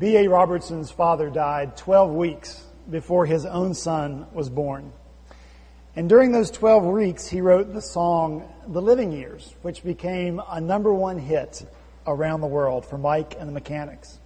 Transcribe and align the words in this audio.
B.A. 0.00 0.28
Robertson's 0.28 0.90
father 0.90 1.28
died 1.28 1.76
12 1.76 2.14
weeks 2.14 2.64
before 2.88 3.26
his 3.26 3.44
own 3.44 3.74
son 3.74 4.26
was 4.32 4.48
born. 4.48 4.94
And 5.94 6.08
during 6.08 6.32
those 6.32 6.50
12 6.50 6.84
weeks, 6.84 7.26
he 7.26 7.42
wrote 7.42 7.74
the 7.74 7.82
song 7.82 8.50
The 8.66 8.80
Living 8.80 9.12
Years, 9.12 9.54
which 9.60 9.84
became 9.84 10.40
a 10.48 10.58
number 10.58 10.94
one 10.94 11.18
hit 11.18 11.70
around 12.06 12.40
the 12.40 12.46
world 12.46 12.86
for 12.86 12.96
Mike 12.96 13.36
and 13.38 13.46
the 13.46 13.52
Mechanics. 13.52 14.18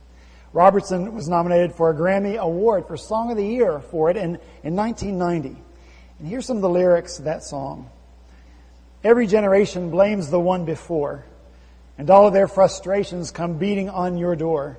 Robertson 0.52 1.12
was 1.12 1.28
nominated 1.28 1.72
for 1.72 1.90
a 1.90 1.94
Grammy 1.94 2.38
Award 2.38 2.86
for 2.86 2.96
Song 2.96 3.32
of 3.32 3.36
the 3.36 3.44
Year 3.44 3.80
for 3.80 4.10
it 4.10 4.16
in, 4.16 4.38
in 4.62 4.76
1990. 4.76 5.60
And 6.20 6.28
here's 6.28 6.46
some 6.46 6.58
of 6.58 6.62
the 6.62 6.70
lyrics 6.70 7.18
of 7.18 7.24
that 7.24 7.42
song. 7.42 7.90
Every 9.02 9.26
generation 9.26 9.90
blames 9.90 10.30
the 10.30 10.38
one 10.38 10.66
before, 10.66 11.24
and 11.98 12.08
all 12.10 12.28
of 12.28 12.32
their 12.32 12.46
frustrations 12.46 13.32
come 13.32 13.58
beating 13.58 13.90
on 13.90 14.16
your 14.16 14.36
door. 14.36 14.78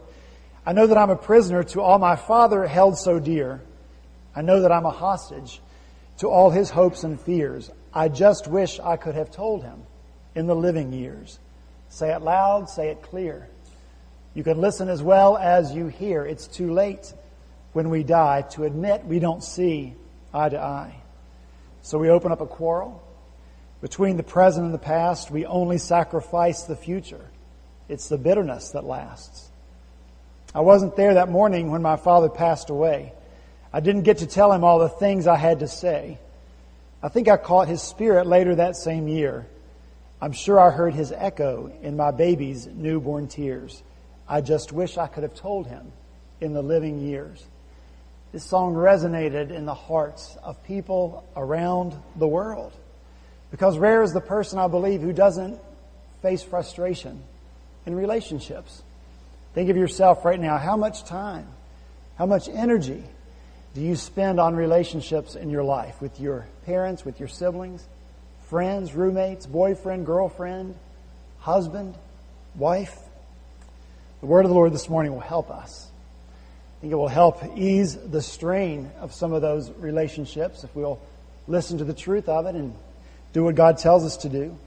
I 0.66 0.74
know 0.74 0.88
that 0.88 0.98
I'm 0.98 1.12
a 1.12 1.16
prisoner 1.16 1.64
to 1.64 1.82
all 1.82 2.00
my 2.00 2.16
father 2.16 2.66
held 2.66 2.98
so 2.98 3.20
dear. 3.20 3.62
I 4.36 4.42
know 4.42 4.62
that 4.62 4.72
I'm 4.72 4.86
a 4.86 4.92
hostage 4.92 5.62
to 6.18 6.28
all 6.28 6.50
his 6.50 6.70
hopes 6.70 7.04
and 7.04 7.20
fears. 7.20 7.70
I 7.94 8.10
just 8.10 8.48
wish 8.48 8.80
I 8.80 8.98
could 8.98 9.16
have 9.16 9.30
told 9.30 9.64
him 9.64 9.84
in 10.34 10.48
the 10.48 10.56
living 10.56 10.92
years. 10.92 11.40
Say 11.90 12.12
it 12.12 12.22
loud, 12.22 12.70
say 12.70 12.90
it 12.90 13.02
clear. 13.02 13.48
You 14.34 14.44
can 14.44 14.60
listen 14.60 14.90
as 14.90 15.02
well 15.02 15.38
as 15.38 15.72
you 15.72 15.88
hear. 15.88 16.26
It's 16.26 16.48
too 16.48 16.74
late 16.74 17.14
when 17.74 17.90
we 17.90 18.04
die 18.04 18.42
to 18.52 18.64
admit 18.64 19.06
we 19.06 19.20
don't 19.20 19.44
see 19.44 19.94
eye 20.34 20.50
to 20.50 20.60
eye. 20.60 20.96
So 21.84 22.00
we 22.00 22.10
open 22.10 22.32
up 22.32 22.42
a 22.42 22.48
quarrel. 22.48 23.02
Between 23.82 24.18
the 24.18 24.24
present 24.24 24.66
and 24.66 24.74
the 24.74 24.80
past, 24.80 25.30
we 25.30 25.46
only 25.46 25.78
sacrifice 25.78 26.64
the 26.64 26.76
future. 26.76 27.30
It's 27.88 28.10
the 28.10 28.18
bitterness 28.18 28.72
that 28.72 28.84
lasts. 28.84 29.45
I 30.56 30.62
wasn't 30.62 30.96
there 30.96 31.16
that 31.16 31.28
morning 31.28 31.70
when 31.70 31.82
my 31.82 31.98
father 31.98 32.30
passed 32.30 32.70
away. 32.70 33.12
I 33.74 33.82
didn't 33.82 34.04
get 34.04 34.20
to 34.20 34.26
tell 34.26 34.54
him 34.54 34.64
all 34.64 34.80
the 34.80 34.88
things 34.88 35.28
I 35.28 35.36
had 35.36 35.60
to 35.60 35.68
say. 35.68 36.18
I 37.04 37.10
think 37.10 37.28
I 37.28 37.36
caught 37.36 37.68
his 37.68 37.82
spirit 37.82 38.26
later 38.26 38.56
that 38.56 38.78
same 38.78 39.10
year. 39.10 39.46
I'm 40.22 40.32
sure 40.32 40.58
I 40.58 40.70
heard 40.72 40.94
his 40.94 41.12
echo 41.12 41.70
in 41.82 41.98
my 41.98 42.12
baby's 42.12 42.68
newborn 42.68 43.28
tears. 43.28 43.84
I 44.30 44.40
just 44.40 44.72
wish 44.72 44.98
I 44.98 45.08
could 45.08 45.24
have 45.24 45.36
told 45.36 45.68
him 45.68 45.92
in 46.40 46.54
the 46.54 46.62
living 46.62 47.02
years. 47.02 47.46
This 48.32 48.46
song 48.46 48.76
resonated 48.76 49.52
in 49.52 49.66
the 49.66 49.74
hearts 49.74 50.38
of 50.42 50.64
people 50.64 51.28
around 51.36 51.94
the 52.16 52.30
world. 52.30 52.72
Because 53.52 53.78
rare 53.78 54.04
is 54.04 54.14
the 54.14 54.22
person, 54.22 54.58
I 54.58 54.70
believe, 54.70 55.02
who 55.02 55.12
doesn't 55.12 55.60
face 56.22 56.44
frustration 56.44 57.22
in 57.86 57.94
relationships. 57.94 58.84
Think 59.56 59.70
of 59.70 59.78
yourself 59.78 60.26
right 60.26 60.40
now. 60.40 60.58
How 60.58 60.76
much 60.76 61.06
time, 61.06 61.48
how 62.18 62.26
much 62.26 62.50
energy 62.50 63.02
do 63.74 63.80
you 63.80 63.96
spend 63.96 64.38
on 64.38 64.54
relationships 64.54 65.36
in 65.36 65.50
your 65.50 65.64
life 65.64 66.02
with 66.02 66.20
your 66.20 66.46
parents, 66.66 67.06
with 67.06 67.22
your 67.22 67.30
siblings, 67.30 67.88
friends, 68.50 68.94
roommates, 68.94 69.46
boyfriend, 69.46 70.06
girlfriend, 70.06 70.76
husband, 71.40 71.96
wife? 72.56 73.00
The 74.20 74.26
word 74.26 74.44
of 74.44 74.50
the 74.50 74.56
Lord 74.56 74.74
this 74.74 74.90
morning 74.90 75.14
will 75.14 75.22
help 75.22 75.50
us. 75.50 75.88
I 76.78 76.82
think 76.82 76.92
it 76.92 76.98
will 76.98 77.08
help 77.08 77.42
ease 77.56 77.96
the 77.96 78.22
strain 78.22 78.92
of 79.00 79.14
some 79.14 79.32
of 79.32 79.42
those 79.42 79.72
relationships 79.72 80.66
if 80.66 80.76
we'll 80.76 81.00
listen 81.48 81.78
to 81.78 81.86
the 81.86 81.94
truth 81.94 82.28
of 82.28 82.46
it 82.46 82.56
and 82.56 82.76
do 83.32 83.46
what 83.46 83.56
God 83.56 83.78
tells 83.78 84.04
us 84.04 84.18
to 84.18 84.30
do. 84.30 84.58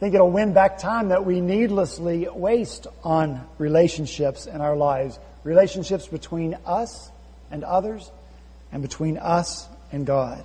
Think 0.00 0.14
it'll 0.14 0.30
win 0.30 0.54
back 0.54 0.78
time 0.78 1.10
that 1.10 1.26
we 1.26 1.42
needlessly 1.42 2.26
waste 2.26 2.86
on 3.04 3.46
relationships 3.58 4.46
in 4.46 4.62
our 4.62 4.74
lives. 4.74 5.18
Relationships 5.44 6.06
between 6.06 6.56
us 6.64 7.10
and 7.50 7.62
others 7.64 8.10
and 8.72 8.80
between 8.80 9.18
us 9.18 9.68
and 9.92 10.06
God. 10.06 10.42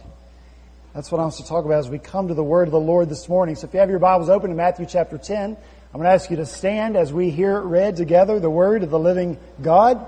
That's 0.93 1.09
what 1.09 1.19
I 1.19 1.21
want 1.21 1.35
to 1.35 1.47
talk 1.47 1.63
about 1.63 1.79
as 1.79 1.89
we 1.89 1.99
come 1.99 2.27
to 2.27 2.33
the 2.33 2.43
word 2.43 2.67
of 2.67 2.73
the 2.73 2.79
Lord 2.81 3.07
this 3.07 3.29
morning. 3.29 3.55
So 3.55 3.67
if 3.67 3.73
you 3.73 3.79
have 3.79 3.89
your 3.89 3.99
Bibles 3.99 4.27
open 4.27 4.49
to 4.49 4.55
Matthew 4.57 4.85
chapter 4.85 5.17
10, 5.17 5.51
I'm 5.51 5.57
going 5.93 6.03
to 6.03 6.09
ask 6.09 6.29
you 6.29 6.35
to 6.37 6.45
stand 6.45 6.97
as 6.97 7.13
we 7.13 7.29
hear 7.29 7.57
read 7.61 7.95
together 7.95 8.41
the 8.41 8.49
word 8.49 8.83
of 8.83 8.89
the 8.89 8.99
living 8.99 9.37
God. 9.61 10.05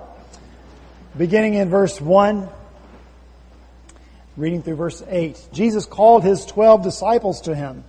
Beginning 1.17 1.53
in 1.53 1.69
verse 1.69 2.01
1, 2.01 2.49
reading 4.35 4.61
through 4.61 4.75
verse 4.75 5.01
8. 5.07 5.49
Jesus 5.53 5.85
called 5.85 6.25
his 6.25 6.45
twelve 6.45 6.83
disciples 6.83 7.41
to 7.41 7.55
him 7.55 7.85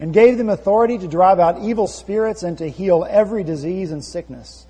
and 0.00 0.14
gave 0.14 0.38
them 0.38 0.48
authority 0.48 0.98
to 0.98 1.06
drive 1.06 1.38
out 1.38 1.62
evil 1.62 1.86
spirits 1.86 2.42
and 2.42 2.58
to 2.58 2.68
heal 2.68 3.06
every 3.08 3.44
disease 3.44 3.92
and 3.92 4.04
sickness. 4.04 4.66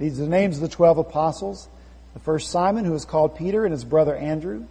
These 0.00 0.18
are 0.18 0.24
the 0.24 0.30
names 0.30 0.56
of 0.56 0.62
the 0.62 0.68
twelve 0.68 0.98
apostles. 0.98 1.68
The 2.14 2.20
first 2.20 2.50
Simon, 2.50 2.84
who 2.84 2.94
is 2.94 3.04
called 3.04 3.36
Peter, 3.36 3.64
and 3.64 3.72
his 3.72 3.84
brother 3.84 4.16
Andrew. 4.16 4.64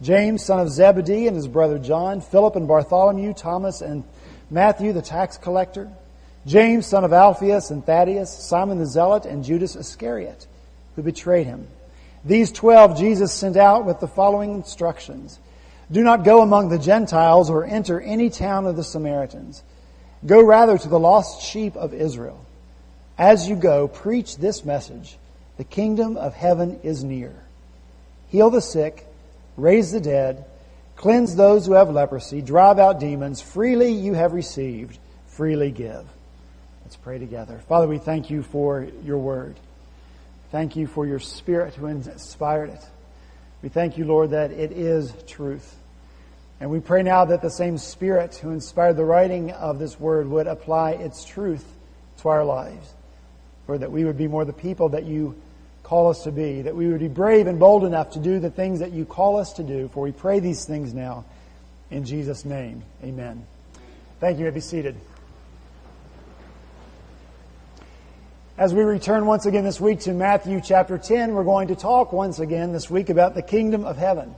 James, 0.00 0.44
son 0.44 0.60
of 0.60 0.70
Zebedee, 0.70 1.26
and 1.26 1.36
his 1.36 1.46
brother 1.46 1.78
John. 1.78 2.20
Philip 2.20 2.56
and 2.56 2.66
Bartholomew, 2.66 3.34
Thomas 3.34 3.82
and 3.82 4.02
Matthew, 4.50 4.92
the 4.92 5.02
tax 5.02 5.36
collector. 5.36 5.90
James, 6.46 6.86
son 6.86 7.04
of 7.04 7.12
Alphaeus 7.12 7.70
and 7.70 7.84
Thaddeus, 7.84 8.30
Simon 8.30 8.78
the 8.78 8.86
Zealot, 8.86 9.26
and 9.26 9.44
Judas 9.44 9.76
Iscariot, 9.76 10.46
who 10.96 11.02
betrayed 11.02 11.46
him. 11.46 11.66
These 12.24 12.52
twelve 12.52 12.96
Jesus 12.96 13.32
sent 13.32 13.56
out 13.56 13.84
with 13.84 14.00
the 14.00 14.08
following 14.08 14.54
instructions. 14.54 15.38
Do 15.90 16.02
not 16.02 16.24
go 16.24 16.42
among 16.42 16.68
the 16.68 16.78
Gentiles 16.78 17.48
or 17.48 17.64
enter 17.64 18.00
any 18.00 18.28
town 18.28 18.66
of 18.66 18.76
the 18.76 18.84
Samaritans. 18.84 19.62
Go 20.26 20.42
rather 20.42 20.76
to 20.76 20.88
the 20.88 20.98
lost 20.98 21.42
sheep 21.42 21.76
of 21.76 21.94
Israel. 21.94 22.44
As 23.16 23.48
you 23.48 23.56
go, 23.56 23.88
preach 23.88 24.36
this 24.36 24.64
message. 24.64 25.16
The 25.56 25.64
kingdom 25.64 26.16
of 26.16 26.34
heaven 26.34 26.80
is 26.82 27.02
near. 27.02 27.34
Heal 28.28 28.50
the 28.50 28.60
sick, 28.60 29.06
raise 29.56 29.90
the 29.92 30.00
dead, 30.00 30.44
cleanse 30.96 31.34
those 31.34 31.66
who 31.66 31.72
have 31.72 31.90
leprosy, 31.90 32.42
drive 32.42 32.78
out 32.78 33.00
demons. 33.00 33.40
Freely 33.40 33.90
you 33.90 34.12
have 34.14 34.34
received, 34.34 34.98
freely 35.26 35.70
give. 35.70 36.04
Let's 36.84 36.96
pray 36.96 37.18
together. 37.18 37.60
Father, 37.68 37.88
we 37.88 37.98
thank 37.98 38.30
you 38.30 38.42
for 38.42 38.86
your 39.04 39.18
word. 39.18 39.56
Thank 40.52 40.76
you 40.76 40.86
for 40.86 41.06
your 41.06 41.18
spirit 41.18 41.74
who 41.74 41.86
inspired 41.86 42.70
it. 42.70 42.84
We 43.62 43.68
thank 43.68 43.98
you, 43.98 44.04
Lord, 44.04 44.30
that 44.30 44.50
it 44.50 44.72
is 44.72 45.12
truth. 45.26 45.76
And 46.60 46.70
we 46.70 46.80
pray 46.80 47.02
now 47.02 47.24
that 47.24 47.42
the 47.42 47.50
same 47.50 47.78
spirit 47.78 48.36
who 48.36 48.50
inspired 48.50 48.96
the 48.96 49.04
writing 49.04 49.52
of 49.52 49.78
this 49.78 49.98
word 49.98 50.28
would 50.28 50.46
apply 50.46 50.92
its 50.92 51.24
truth 51.24 51.64
to 52.18 52.28
our 52.28 52.44
lives. 52.44 52.94
Lord, 53.66 53.80
that 53.80 53.92
we 53.92 54.04
would 54.04 54.18
be 54.18 54.28
more 54.28 54.44
the 54.44 54.52
people 54.52 54.88
that 54.90 55.04
you 55.04 55.36
call 55.82 56.08
us 56.08 56.24
to 56.24 56.32
be, 56.32 56.62
that 56.62 56.74
we 56.74 56.88
would 56.88 57.00
be 57.00 57.08
brave 57.08 57.46
and 57.46 57.58
bold 57.58 57.84
enough 57.84 58.10
to 58.10 58.18
do 58.18 58.40
the 58.40 58.50
things 58.50 58.80
that 58.80 58.92
you 58.92 59.04
call 59.04 59.38
us 59.38 59.54
to 59.54 59.62
do. 59.62 59.88
For 59.88 60.02
we 60.02 60.12
pray 60.12 60.40
these 60.40 60.64
things 60.64 60.92
now 60.92 61.24
in 61.90 62.04
Jesus' 62.04 62.44
name. 62.44 62.82
Amen. 63.02 63.46
Thank 64.20 64.38
you. 64.38 64.44
You 64.44 64.50
may 64.50 64.54
be 64.54 64.60
seated. 64.60 64.96
As 68.58 68.74
we 68.74 68.82
return 68.82 69.26
once 69.26 69.46
again 69.46 69.62
this 69.62 69.80
week 69.80 70.00
to 70.00 70.12
Matthew 70.12 70.60
chapter 70.60 70.98
10, 70.98 71.32
we're 71.32 71.44
going 71.44 71.68
to 71.68 71.76
talk 71.76 72.12
once 72.12 72.40
again 72.40 72.72
this 72.72 72.90
week 72.90 73.08
about 73.08 73.36
the 73.36 73.40
kingdom 73.40 73.84
of 73.84 73.96
heaven. 73.96 74.34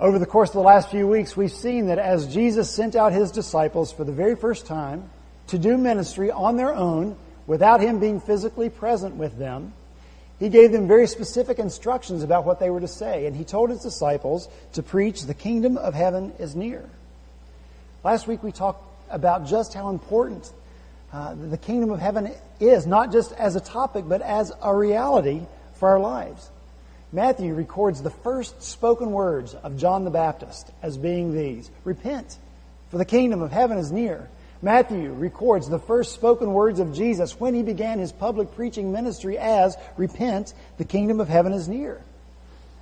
Over 0.00 0.18
the 0.18 0.24
course 0.24 0.48
of 0.48 0.54
the 0.54 0.60
last 0.62 0.90
few 0.90 1.06
weeks, 1.06 1.36
we've 1.36 1.52
seen 1.52 1.88
that 1.88 1.98
as 1.98 2.32
Jesus 2.32 2.70
sent 2.70 2.96
out 2.96 3.12
his 3.12 3.30
disciples 3.30 3.92
for 3.92 4.04
the 4.04 4.12
very 4.12 4.34
first 4.34 4.64
time 4.64 5.10
to 5.48 5.58
do 5.58 5.76
ministry 5.76 6.30
on 6.30 6.56
their 6.56 6.72
own 6.74 7.14
without 7.46 7.82
him 7.82 8.00
being 8.00 8.18
physically 8.18 8.70
present 8.70 9.16
with 9.16 9.36
them, 9.36 9.74
he 10.38 10.48
gave 10.48 10.72
them 10.72 10.88
very 10.88 11.06
specific 11.06 11.58
instructions 11.58 12.22
about 12.22 12.46
what 12.46 12.60
they 12.60 12.70
were 12.70 12.80
to 12.80 12.88
say. 12.88 13.26
And 13.26 13.36
he 13.36 13.44
told 13.44 13.68
his 13.68 13.82
disciples 13.82 14.48
to 14.72 14.82
preach, 14.82 15.24
the 15.24 15.34
kingdom 15.34 15.76
of 15.76 15.92
heaven 15.92 16.32
is 16.38 16.56
near. 16.56 16.88
Last 18.04 18.26
week 18.26 18.42
we 18.42 18.52
talked 18.52 18.82
about 19.10 19.46
just 19.46 19.74
how 19.74 19.90
important 19.90 20.50
uh, 21.12 21.34
the 21.34 21.58
kingdom 21.58 21.90
of 21.90 22.00
heaven 22.00 22.32
is, 22.58 22.86
not 22.86 23.12
just 23.12 23.32
as 23.32 23.54
a 23.54 23.60
topic, 23.60 24.04
but 24.08 24.22
as 24.22 24.52
a 24.62 24.74
reality 24.74 25.42
for 25.74 25.90
our 25.90 26.00
lives. 26.00 26.50
Matthew 27.12 27.54
records 27.54 28.00
the 28.00 28.10
first 28.10 28.62
spoken 28.62 29.12
words 29.12 29.54
of 29.54 29.76
John 29.76 30.04
the 30.04 30.10
Baptist 30.10 30.70
as 30.82 30.96
being 30.96 31.34
these 31.34 31.70
Repent, 31.84 32.38
for 32.90 32.96
the 32.96 33.04
kingdom 33.04 33.42
of 33.42 33.52
heaven 33.52 33.76
is 33.76 33.92
near. 33.92 34.30
Matthew 34.62 35.12
records 35.12 35.68
the 35.68 35.78
first 35.78 36.14
spoken 36.14 36.52
words 36.54 36.78
of 36.78 36.94
Jesus 36.94 37.38
when 37.38 37.52
he 37.52 37.62
began 37.62 37.98
his 37.98 38.12
public 38.12 38.54
preaching 38.54 38.92
ministry 38.92 39.36
as 39.36 39.76
Repent, 39.98 40.54
the 40.78 40.84
kingdom 40.84 41.20
of 41.20 41.28
heaven 41.28 41.52
is 41.52 41.68
near. 41.68 42.00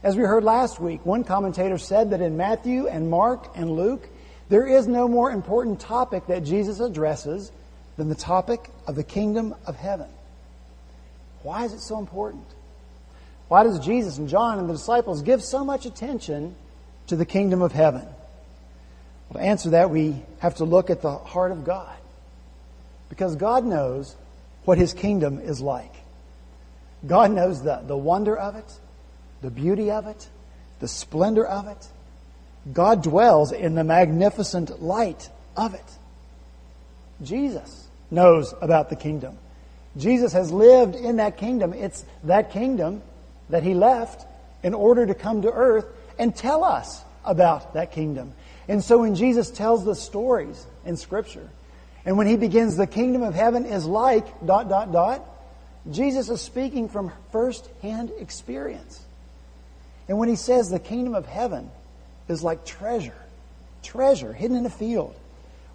As 0.03 0.17
we 0.17 0.23
heard 0.23 0.45
last 0.45 0.79
week, 0.79 1.05
one 1.05 1.25
commentator 1.25 1.79
said 1.79 2.11
that 2.11 2.21
in 2.21 2.37
Matthew 2.37 2.87
and 2.87 3.11
Mark 3.11 3.49
and 3.57 3.73
Luke, 3.73 4.09
there 4.49 4.67
is 4.67 4.87
no 4.87 5.09
more 5.09 5.31
important 5.31 5.81
topic 5.81 6.27
that 6.27 6.45
Jesus 6.45 6.81
addresses 6.81 7.51
than 7.97 8.09
the 8.09 8.15
topic 8.15 8.71
of 8.87 8.95
the 8.95 9.05
kingdom 9.05 9.55
of 9.67 9.77
heaven. 9.77 10.09
Why 11.43 11.65
is 11.65 11.73
it 11.73 11.81
so 11.81 11.99
important? 11.99 12.47
Why 13.49 13.65
does 13.65 13.79
Jesus 13.81 14.19
and 14.19 14.29
John 14.29 14.59
and 14.59 14.69
the 14.69 14.75
disciples 14.75 15.23
give 15.23 15.43
so 15.43 15.65
much 15.65 15.87
attention 15.87 16.55
to 17.09 17.17
the 17.17 17.25
kingdom 17.25 17.63
of 17.63 17.73
heaven? 17.73 18.07
Well, 19.29 19.43
to 19.43 19.49
answer 19.49 19.71
that, 19.71 19.91
we 19.91 20.23
have 20.39 20.57
to 20.57 20.65
look 20.65 20.91
at 20.91 21.03
the 21.03 21.17
heart 21.17 21.53
of 21.53 21.65
God. 21.65 21.97
Because 23.09 23.37
God 23.37 23.65
knows 23.65 24.15
what 24.65 24.79
his 24.79 24.95
kingdom 24.95 25.41
is 25.41 25.61
like. 25.61 25.93
God 27.07 27.33
knows 27.33 27.63
the, 27.63 27.83
the 27.87 27.97
wonder 27.97 28.37
of 28.37 28.57
it, 28.57 28.73
the 29.43 29.51
beauty 29.51 29.91
of 29.91 30.07
it, 30.07 30.29
the 30.81 30.89
splendor 30.89 31.47
of 31.47 31.67
it. 31.67 31.89
God 32.73 33.03
dwells 33.03 33.53
in 33.53 33.75
the 33.75 33.85
magnificent 33.85 34.83
light 34.83 35.29
of 35.57 35.75
it. 35.75 35.99
Jesus 37.23 37.89
knows 38.11 38.55
about 38.61 38.91
the 38.91 38.97
kingdom. 38.97 39.37
Jesus 39.97 40.33
has 40.33 40.53
lived 40.53 40.95
in 40.95 41.17
that 41.17 41.37
kingdom. 41.37 41.73
It's 41.73 42.05
that 42.25 42.53
kingdom 42.53 43.03
that 43.49 43.63
he 43.63 43.75
left 43.75 44.27
in 44.63 44.75
order 44.75 45.07
to 45.07 45.15
come 45.15 45.43
to 45.43 45.53
earth 45.53 45.87
and 46.19 46.35
tell 46.35 46.65
us 46.65 47.03
about 47.25 47.75
that 47.75 47.93
kingdom. 47.93 48.33
And 48.69 48.83
so 48.85 48.99
when 48.99 49.15
Jesus 49.15 49.51
tells 49.51 49.85
the 49.85 49.95
stories 49.95 50.65
in 50.85 50.97
Scripture, 50.97 51.49
and 52.05 52.17
when 52.17 52.27
he 52.27 52.37
begins, 52.37 52.77
the 52.77 52.87
kingdom 52.87 53.23
of 53.23 53.35
heaven 53.35 53.67
is 53.67 53.85
like 53.85 54.47
dot, 54.47 54.69
dot, 54.69 54.93
dot, 54.93 55.27
Jesus 55.91 56.29
is 56.29 56.41
speaking 56.41 56.89
from 56.89 57.13
first 57.33 57.69
hand 57.83 58.13
experience. 58.19 59.03
And 60.09 60.19
when 60.19 60.29
he 60.29 60.37
says 60.37 60.71
the 60.71 60.79
kingdom 60.79 61.15
of 61.15 61.27
heaven 61.27 61.71
is 62.29 62.43
like 62.43 62.65
treasure, 62.65 63.17
treasure 63.83 64.33
hidden 64.33 64.57
in 64.57 64.67
a 64.67 64.71
field. 64.71 65.15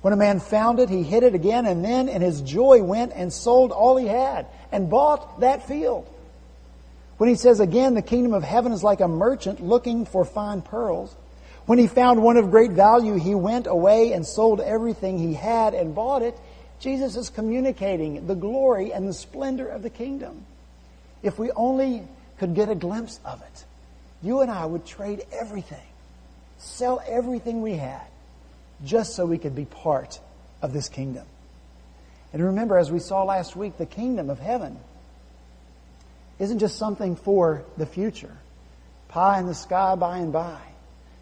When 0.05 0.13
a 0.13 0.17
man 0.17 0.39
found 0.39 0.79
it, 0.79 0.87
he 0.87 1.01
hid 1.01 1.23
it 1.23 1.33
again, 1.33 1.65
and 1.65 1.83
then 1.83 2.09
in 2.09 2.21
his 2.21 2.41
joy 2.41 2.83
went 2.83 3.13
and 3.15 3.33
sold 3.33 3.71
all 3.71 3.97
he 3.97 4.05
had 4.05 4.45
and 4.71 4.87
bought 4.87 5.39
that 5.39 5.67
field. 5.67 6.07
When 7.17 7.27
he 7.27 7.33
says 7.33 7.59
again, 7.59 7.95
the 7.95 8.03
kingdom 8.03 8.31
of 8.31 8.43
heaven 8.43 8.71
is 8.71 8.83
like 8.83 9.01
a 9.01 9.07
merchant 9.07 9.63
looking 9.63 10.05
for 10.05 10.23
fine 10.23 10.61
pearls. 10.61 11.15
When 11.65 11.79
he 11.79 11.87
found 11.87 12.21
one 12.21 12.37
of 12.37 12.51
great 12.51 12.69
value, 12.69 13.15
he 13.15 13.33
went 13.33 13.65
away 13.65 14.11
and 14.11 14.27
sold 14.27 14.61
everything 14.61 15.17
he 15.17 15.33
had 15.33 15.73
and 15.73 15.95
bought 15.95 16.21
it. 16.21 16.37
Jesus 16.79 17.15
is 17.15 17.31
communicating 17.31 18.27
the 18.27 18.35
glory 18.35 18.93
and 18.93 19.07
the 19.07 19.13
splendor 19.13 19.67
of 19.67 19.81
the 19.81 19.89
kingdom. 19.89 20.45
If 21.23 21.39
we 21.39 21.49
only 21.49 22.03
could 22.37 22.53
get 22.53 22.69
a 22.69 22.75
glimpse 22.75 23.19
of 23.25 23.41
it, 23.41 23.65
you 24.21 24.41
and 24.41 24.51
I 24.51 24.67
would 24.67 24.85
trade 24.85 25.25
everything, 25.31 25.87
sell 26.59 27.01
everything 27.07 27.63
we 27.63 27.73
had, 27.73 28.05
just 28.83 29.15
so 29.15 29.25
we 29.25 29.37
could 29.37 29.55
be 29.55 29.65
part 29.65 30.19
of 30.61 30.73
this 30.73 30.89
kingdom. 30.89 31.25
And 32.33 32.43
remember, 32.43 32.77
as 32.77 32.91
we 32.91 32.99
saw 32.99 33.23
last 33.23 33.55
week, 33.55 33.77
the 33.77 33.85
kingdom 33.85 34.29
of 34.29 34.39
heaven 34.39 34.77
isn't 36.39 36.59
just 36.59 36.77
something 36.77 37.15
for 37.15 37.63
the 37.77 37.85
future, 37.85 38.35
pie 39.07 39.39
in 39.39 39.45
the 39.45 39.55
sky 39.55 39.95
by 39.95 40.17
and 40.17 40.33
by. 40.33 40.59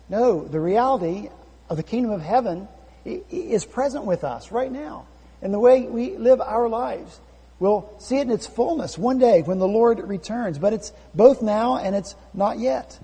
No, 0.10 0.44
the 0.44 0.60
reality 0.60 1.30
of 1.70 1.78
the 1.78 1.84
kingdom 1.84 2.12
of 2.12 2.22
heaven 2.22 2.68
is 3.06 3.66
present 3.66 4.06
with 4.06 4.24
us 4.24 4.52
right 4.52 4.72
now 4.72 5.06
in 5.42 5.52
the 5.52 5.60
way 5.60 5.84
we 5.84 6.18
live 6.18 6.42
our 6.42 6.68
lives. 6.68 7.20
We'll 7.60 7.94
see 8.00 8.18
it 8.18 8.24
in 8.24 8.32
its 8.32 8.48
fullness 8.48 8.98
one 8.98 9.20
day 9.20 9.42
when 9.42 9.60
the 9.60 9.68
Lord 9.68 10.00
returns, 10.00 10.58
but 10.58 10.74
it's 10.74 10.92
both 11.14 11.42
now 11.42 11.78
and 11.78 11.96
it's 11.96 12.16
not 12.34 12.60
yet. 12.60 13.00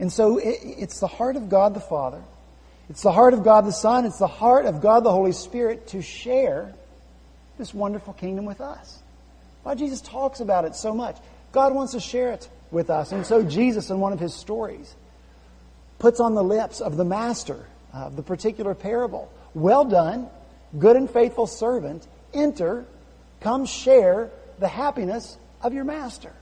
And 0.00 0.12
so 0.12 0.40
it's 0.42 1.00
the 1.00 1.06
heart 1.06 1.36
of 1.36 1.48
God 1.48 1.74
the 1.74 1.80
Father, 1.80 2.22
it's 2.88 3.02
the 3.02 3.12
heart 3.12 3.34
of 3.34 3.44
God 3.44 3.64
the 3.64 3.72
Son, 3.72 4.04
it's 4.04 4.18
the 4.18 4.26
heart 4.26 4.66
of 4.66 4.80
God 4.80 5.04
the 5.04 5.12
Holy 5.12 5.32
Spirit 5.32 5.88
to 5.88 6.02
share 6.02 6.74
this 7.58 7.72
wonderful 7.72 8.12
kingdom 8.12 8.44
with 8.44 8.60
us. 8.60 9.00
Why 9.62 9.74
Jesus 9.74 10.00
talks 10.00 10.40
about 10.40 10.64
it 10.64 10.74
so 10.74 10.94
much. 10.94 11.16
God 11.52 11.74
wants 11.74 11.92
to 11.92 12.00
share 12.00 12.32
it 12.32 12.48
with 12.70 12.90
us. 12.90 13.12
And 13.12 13.24
so 13.24 13.42
Jesus, 13.42 13.90
in 13.90 14.00
one 14.00 14.12
of 14.12 14.20
his 14.20 14.34
stories, 14.34 14.94
puts 15.98 16.20
on 16.20 16.34
the 16.34 16.42
lips 16.42 16.80
of 16.80 16.96
the 16.96 17.04
master 17.04 17.64
of 17.92 18.16
the 18.16 18.22
particular 18.22 18.74
parable, 18.74 19.32
Well 19.54 19.84
done, 19.84 20.28
good 20.78 20.96
and 20.96 21.08
faithful 21.08 21.46
servant, 21.46 22.06
enter, 22.34 22.84
come 23.40 23.66
share 23.66 24.30
the 24.58 24.68
happiness 24.68 25.38
of 25.62 25.72
your 25.72 25.84
master. 25.84 26.32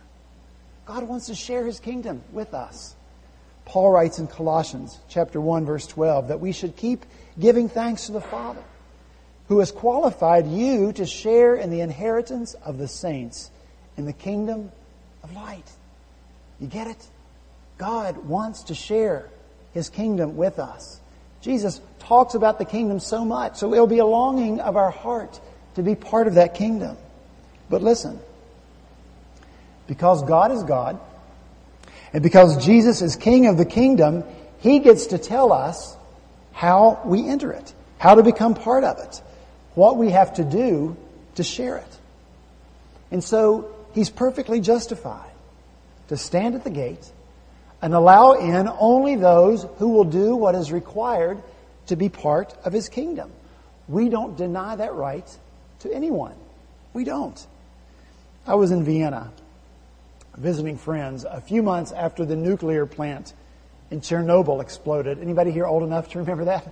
God 0.87 1.05
wants 1.05 1.27
to 1.27 1.35
share 1.35 1.65
his 1.65 1.79
kingdom 1.79 2.23
with 2.33 2.55
us. 2.55 2.97
Paul 3.65 3.91
writes 3.91 4.19
in 4.19 4.27
Colossians 4.27 4.99
chapter 5.09 5.41
1 5.41 5.65
verse 5.65 5.87
12 5.87 6.29
that 6.29 6.41
we 6.41 6.53
should 6.53 6.77
keep 6.77 7.05
giving 7.39 7.69
thanks 7.69 8.07
to 8.07 8.13
the 8.13 8.21
Father 8.21 8.63
who 9.49 9.59
has 9.59 9.71
qualified 9.71 10.47
you 10.47 10.93
to 10.95 11.07
share 11.07 11.55
in 11.55 11.71
the 11.71 11.81
inheritance 11.81 12.55
of 12.55 12.79
the 12.79 12.89
saints 12.89 13.51
in 13.97 14.05
the 14.05 14.13
kingdom 14.13 14.71
of 15.23 15.33
light. 15.35 15.71
You 16.61 16.69
get 16.69 16.87
it? 16.87 17.07
God 17.79 18.17
wants 18.27 18.65
to 18.65 18.75
share 18.75 19.29
his 19.75 19.89
kingdom 19.89 20.37
with 20.37 20.59
us. 20.59 21.01
Jesus 21.41 21.81
talks 21.99 22.35
about 22.35 22.59
the 22.59 22.65
kingdom 22.65 23.01
so 23.01 23.25
much, 23.25 23.57
so 23.57 23.75
it'll 23.75 23.87
be 23.87 23.99
a 23.99 24.07
longing 24.07 24.61
of 24.61 24.77
our 24.77 24.91
heart 24.91 25.41
to 25.75 25.83
be 25.83 25.95
part 25.95 26.29
of 26.29 26.35
that 26.35 26.55
kingdom. 26.55 26.97
But 27.69 27.83
listen, 27.83 28.21
because 29.87 30.23
God 30.23 30.53
is 30.53 30.63
God, 30.63 31.01
and 32.13 32.23
because 32.23 32.65
Jesus 32.65 33.03
is 33.03 33.17
King 33.17 33.47
of 33.47 33.57
the 33.57 33.65
kingdom, 33.65 34.25
He 34.59 34.79
gets 34.79 35.07
to 35.09 35.19
tell 35.19 35.53
us 35.53 35.97
how 36.53 37.01
we 37.05 37.29
enter 37.29 37.53
it, 37.53 37.75
how 37.99 38.15
to 38.15 38.23
become 38.23 38.55
part 38.55 38.85
of 38.85 38.99
it, 38.99 39.23
what 39.75 39.97
we 39.97 40.11
have 40.11 40.35
to 40.35 40.45
do 40.45 40.97
to 41.37 41.43
share 41.43 41.79
it. 41.79 41.99
And 43.11 43.23
so 43.23 43.75
He's 43.95 44.11
perfectly 44.11 44.61
justified 44.61 45.31
to 46.09 46.17
stand 46.17 46.55
at 46.55 46.65
the 46.65 46.71
gate 46.71 47.11
and 47.81 47.95
allow 47.95 48.33
in 48.33 48.69
only 48.79 49.17
those 49.17 49.67
who 49.79 49.89
will 49.89 50.05
do 50.05 50.37
what 50.37 50.55
is 50.55 50.71
required 50.71 51.43
to 51.87 51.97
be 51.97 52.09
part 52.09 52.55
of 52.65 52.73
his 52.73 52.89
kingdom. 52.89 53.31
We 53.89 54.09
don't 54.09 54.37
deny 54.37 54.77
that 54.77 54.95
right 54.95 55.27
to 55.81 55.93
anyone. 55.93 56.35
We 56.93 57.05
don't. 57.05 57.47
I 58.47 58.55
was 58.55 58.71
in 58.71 58.85
Vienna 58.85 59.33
visiting 60.37 60.79
friends 60.79 61.25
a 61.25 61.41
few 61.41 61.63
months 61.63 61.93
after 61.93 62.25
the 62.25 62.37
nuclear 62.37 62.87
plant 62.87 63.35
in 63.91 64.01
Chernobyl 64.01 64.63
exploded. 64.63 65.21
Anybody 65.21 65.51
here 65.51 65.67
old 65.67 65.83
enough 65.83 66.11
to 66.11 66.19
remember 66.19 66.47
that? 66.47 66.67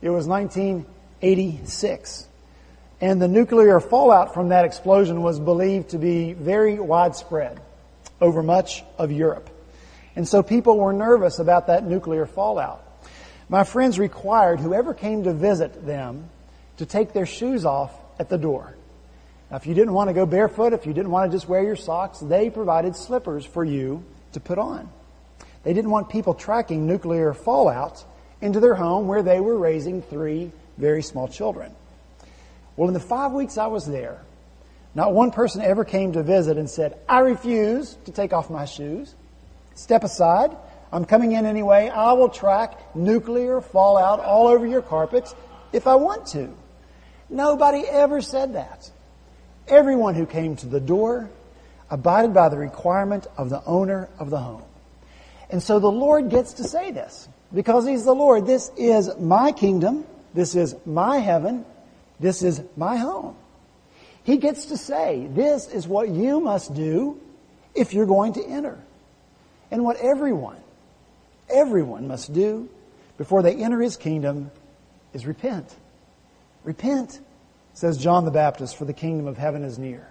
It 0.00 0.10
was 0.10 0.26
1986. 0.26 2.28
And 3.00 3.20
the 3.20 3.28
nuclear 3.28 3.80
fallout 3.80 4.32
from 4.32 4.48
that 4.48 4.64
explosion 4.64 5.22
was 5.22 5.38
believed 5.38 5.90
to 5.90 5.98
be 5.98 6.32
very 6.32 6.78
widespread 6.78 7.60
over 8.20 8.42
much 8.42 8.82
of 8.98 9.12
Europe. 9.12 9.50
And 10.14 10.26
so 10.26 10.42
people 10.42 10.78
were 10.78 10.94
nervous 10.94 11.38
about 11.38 11.66
that 11.66 11.84
nuclear 11.84 12.24
fallout. 12.24 12.82
My 13.48 13.64
friends 13.64 13.98
required 13.98 14.60
whoever 14.60 14.94
came 14.94 15.24
to 15.24 15.34
visit 15.34 15.86
them 15.86 16.30
to 16.78 16.86
take 16.86 17.12
their 17.12 17.26
shoes 17.26 17.66
off 17.66 17.92
at 18.18 18.30
the 18.30 18.38
door. 18.38 18.74
Now, 19.50 19.56
if 19.56 19.66
you 19.66 19.74
didn't 19.74 19.92
want 19.92 20.08
to 20.08 20.14
go 20.14 20.26
barefoot, 20.26 20.72
if 20.72 20.86
you 20.86 20.92
didn't 20.92 21.10
want 21.10 21.30
to 21.30 21.36
just 21.36 21.48
wear 21.48 21.62
your 21.62 21.76
socks, 21.76 22.18
they 22.18 22.50
provided 22.50 22.96
slippers 22.96 23.44
for 23.44 23.64
you 23.64 24.04
to 24.32 24.40
put 24.40 24.58
on. 24.58 24.90
They 25.62 25.72
didn't 25.72 25.90
want 25.90 26.08
people 26.08 26.34
tracking 26.34 26.86
nuclear 26.86 27.32
fallout 27.32 28.04
into 28.40 28.60
their 28.60 28.74
home 28.74 29.06
where 29.06 29.22
they 29.22 29.40
were 29.40 29.56
raising 29.56 30.02
three 30.02 30.50
very 30.76 31.02
small 31.02 31.28
children. 31.28 31.72
Well, 32.76 32.88
in 32.88 32.94
the 32.94 33.00
five 33.00 33.32
weeks 33.32 33.56
I 33.56 33.68
was 33.68 33.86
there, 33.86 34.20
not 34.94 35.12
one 35.12 35.30
person 35.30 35.62
ever 35.62 35.84
came 35.84 36.12
to 36.12 36.22
visit 36.22 36.56
and 36.58 36.68
said, 36.68 36.98
I 37.08 37.20
refuse 37.20 37.96
to 38.04 38.12
take 38.12 38.32
off 38.32 38.50
my 38.50 38.64
shoes. 38.64 39.14
Step 39.74 40.04
aside. 40.04 40.56
I'm 40.92 41.04
coming 41.04 41.32
in 41.32 41.46
anyway. 41.46 41.88
I 41.88 42.12
will 42.14 42.28
track 42.28 42.96
nuclear 42.96 43.60
fallout 43.60 44.20
all 44.20 44.48
over 44.48 44.66
your 44.66 44.82
carpets 44.82 45.34
if 45.72 45.86
I 45.86 45.96
want 45.96 46.26
to. 46.28 46.52
Nobody 47.28 47.86
ever 47.86 48.20
said 48.20 48.54
that. 48.54 48.90
Everyone 49.68 50.14
who 50.14 50.26
came 50.26 50.56
to 50.56 50.66
the 50.66 50.80
door 50.80 51.28
abided 51.90 52.32
by 52.32 52.48
the 52.48 52.56
requirement 52.56 53.26
of 53.36 53.50
the 53.50 53.64
owner 53.64 54.08
of 54.18 54.30
the 54.30 54.38
home. 54.38 54.62
And 55.50 55.62
so 55.62 55.78
the 55.78 55.90
Lord 55.90 56.30
gets 56.30 56.54
to 56.54 56.64
say 56.64 56.90
this 56.90 57.28
because 57.54 57.86
He's 57.86 58.04
the 58.04 58.14
Lord. 58.14 58.46
This 58.46 58.70
is 58.76 59.16
my 59.18 59.52
kingdom. 59.52 60.04
This 60.34 60.54
is 60.54 60.74
my 60.84 61.18
heaven. 61.18 61.64
This 62.20 62.42
is 62.42 62.62
my 62.76 62.96
home. 62.96 63.36
He 64.24 64.38
gets 64.38 64.66
to 64.66 64.76
say, 64.76 65.28
this 65.30 65.68
is 65.68 65.86
what 65.86 66.08
you 66.08 66.40
must 66.40 66.74
do 66.74 67.20
if 67.74 67.94
you're 67.94 68.06
going 68.06 68.32
to 68.34 68.44
enter. 68.44 68.78
And 69.70 69.84
what 69.84 69.96
everyone, 69.98 70.56
everyone 71.48 72.08
must 72.08 72.32
do 72.32 72.68
before 73.18 73.42
they 73.42 73.54
enter 73.54 73.80
his 73.80 73.96
kingdom 73.96 74.50
is 75.12 75.26
repent. 75.26 75.72
Repent, 76.64 77.20
says 77.76 77.98
John 77.98 78.24
the 78.24 78.30
Baptist, 78.30 78.74
for 78.76 78.86
the 78.86 78.94
kingdom 78.94 79.26
of 79.26 79.36
heaven 79.36 79.62
is 79.62 79.78
near. 79.78 80.08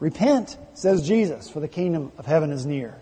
Repent, 0.00 0.58
says 0.74 1.06
Jesus, 1.06 1.48
for 1.48 1.58
the 1.58 1.66
kingdom 1.66 2.12
of 2.18 2.26
heaven 2.26 2.52
is 2.52 2.66
near. 2.66 2.94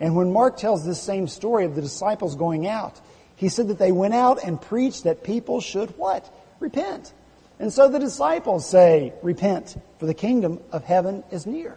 And 0.00 0.16
when 0.16 0.32
Mark 0.32 0.56
tells 0.56 0.84
this 0.84 1.00
same 1.00 1.28
story 1.28 1.66
of 1.66 1.74
the 1.74 1.82
disciples 1.82 2.36
going 2.36 2.66
out, 2.66 2.98
he 3.36 3.50
said 3.50 3.68
that 3.68 3.78
they 3.78 3.92
went 3.92 4.14
out 4.14 4.42
and 4.42 4.60
preached 4.60 5.04
that 5.04 5.24
people 5.24 5.60
should 5.60 5.90
what? 5.98 6.34
Repent. 6.58 7.12
And 7.58 7.70
so 7.70 7.90
the 7.90 7.98
disciples 7.98 8.66
say, 8.66 9.12
Repent, 9.22 9.76
for 9.98 10.06
the 10.06 10.14
kingdom 10.14 10.60
of 10.72 10.84
heaven 10.84 11.22
is 11.30 11.46
near. 11.46 11.76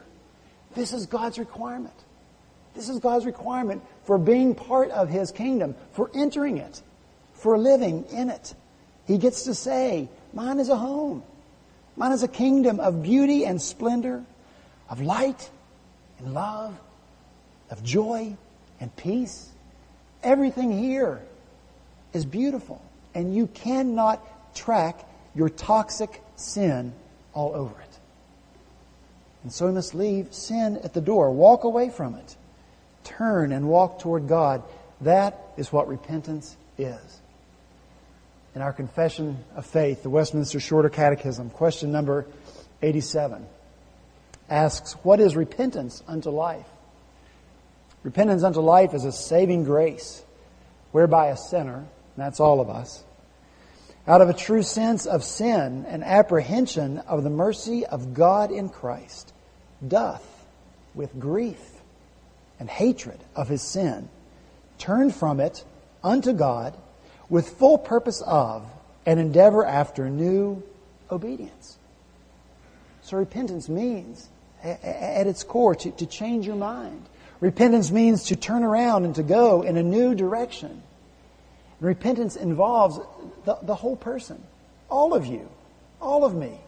This 0.73 0.93
is 0.93 1.05
God's 1.05 1.37
requirement. 1.37 1.93
This 2.75 2.87
is 2.87 2.99
God's 2.99 3.25
requirement 3.25 3.83
for 4.05 4.17
being 4.17 4.55
part 4.55 4.89
of 4.91 5.09
His 5.09 5.31
kingdom, 5.31 5.75
for 5.91 6.09
entering 6.15 6.59
it, 6.59 6.81
for 7.33 7.57
living 7.57 8.05
in 8.05 8.29
it. 8.29 8.55
He 9.05 9.17
gets 9.17 9.43
to 9.43 9.53
say, 9.53 10.07
Mine 10.33 10.59
is 10.59 10.69
a 10.69 10.77
home. 10.77 11.23
Mine 11.95 12.11
is 12.11 12.23
a 12.23 12.27
kingdom 12.27 12.79
of 12.79 13.03
beauty 13.03 13.45
and 13.45 13.61
splendor, 13.61 14.23
of 14.89 15.01
light 15.01 15.49
and 16.19 16.33
love, 16.33 16.75
of 17.69 17.83
joy 17.83 18.35
and 18.79 18.95
peace. 18.95 19.49
Everything 20.23 20.77
here 20.77 21.21
is 22.13 22.25
beautiful, 22.25 22.81
and 23.13 23.35
you 23.35 23.47
cannot 23.47 24.55
track 24.55 25.05
your 25.35 25.49
toxic 25.49 26.21
sin 26.35 26.93
all 27.33 27.53
over 27.55 27.79
it. 27.81 27.99
And 29.43 29.51
so 29.51 29.67
we 29.67 29.71
must 29.71 29.95
leave 29.95 30.33
sin 30.33 30.77
at 30.83 30.93
the 30.93 31.01
door, 31.01 31.31
walk 31.31 31.63
away 31.63 31.89
from 31.89 32.15
it, 32.15 32.35
turn 33.03 33.51
and 33.51 33.67
walk 33.67 33.99
toward 33.99 34.27
God. 34.27 34.63
That 35.01 35.39
is 35.57 35.71
what 35.71 35.87
repentance 35.87 36.55
is. 36.77 37.21
In 38.53 38.61
our 38.61 38.73
confession 38.73 39.43
of 39.55 39.65
faith, 39.65 40.03
the 40.03 40.09
Westminster 40.09 40.59
Shorter 40.59 40.89
Catechism, 40.89 41.51
question 41.51 41.91
number 41.91 42.25
87 42.81 43.45
asks, 44.49 44.93
What 45.03 45.21
is 45.21 45.37
repentance 45.37 46.03
unto 46.05 46.29
life? 46.29 46.67
Repentance 48.03 48.43
unto 48.43 48.59
life 48.59 48.93
is 48.93 49.05
a 49.05 49.11
saving 49.11 49.63
grace 49.63 50.23
whereby 50.91 51.27
a 51.27 51.37
sinner, 51.37 51.85
that's 52.17 52.41
all 52.41 52.59
of 52.59 52.69
us, 52.69 53.03
out 54.05 54.19
of 54.19 54.27
a 54.27 54.33
true 54.33 54.63
sense 54.63 55.05
of 55.05 55.23
sin 55.23 55.85
and 55.87 56.03
apprehension 56.03 56.97
of 56.99 57.23
the 57.23 57.29
mercy 57.29 57.85
of 57.85 58.13
God 58.13 58.51
in 58.51 58.67
Christ, 58.67 59.31
doth, 59.87 60.27
with 60.93 61.17
grief 61.17 61.61
and 62.59 62.69
hatred 62.69 63.19
of 63.33 63.47
his 63.47 63.61
sin, 63.61 64.09
turn 64.77 65.09
from 65.11 65.39
it 65.39 65.63
unto 66.03 66.33
God 66.33 66.75
with 67.31 67.49
full 67.49 67.79
purpose 67.79 68.21
of 68.21 68.63
and 69.05 69.19
endeavor 69.19 69.65
after 69.65 70.07
new 70.09 70.61
obedience. 71.09 71.77
So 73.01 73.17
repentance 73.17 73.67
means, 73.67 74.29
at 74.61 75.25
its 75.25 75.43
core, 75.43 75.73
to, 75.73 75.91
to 75.91 76.05
change 76.05 76.45
your 76.45 76.57
mind. 76.57 77.03
Repentance 77.39 77.89
means 77.89 78.25
to 78.25 78.35
turn 78.35 78.63
around 78.63 79.05
and 79.05 79.15
to 79.15 79.23
go 79.23 79.63
in 79.63 79.77
a 79.77 79.81
new 79.81 80.13
direction. 80.13 80.83
Repentance 81.79 82.35
involves 82.35 82.99
the, 83.45 83.57
the 83.63 83.75
whole 83.75 83.95
person, 83.95 84.43
all 84.89 85.15
of 85.15 85.25
you, 85.25 85.49
all 85.99 86.25
of 86.25 86.35
me, 86.35 86.59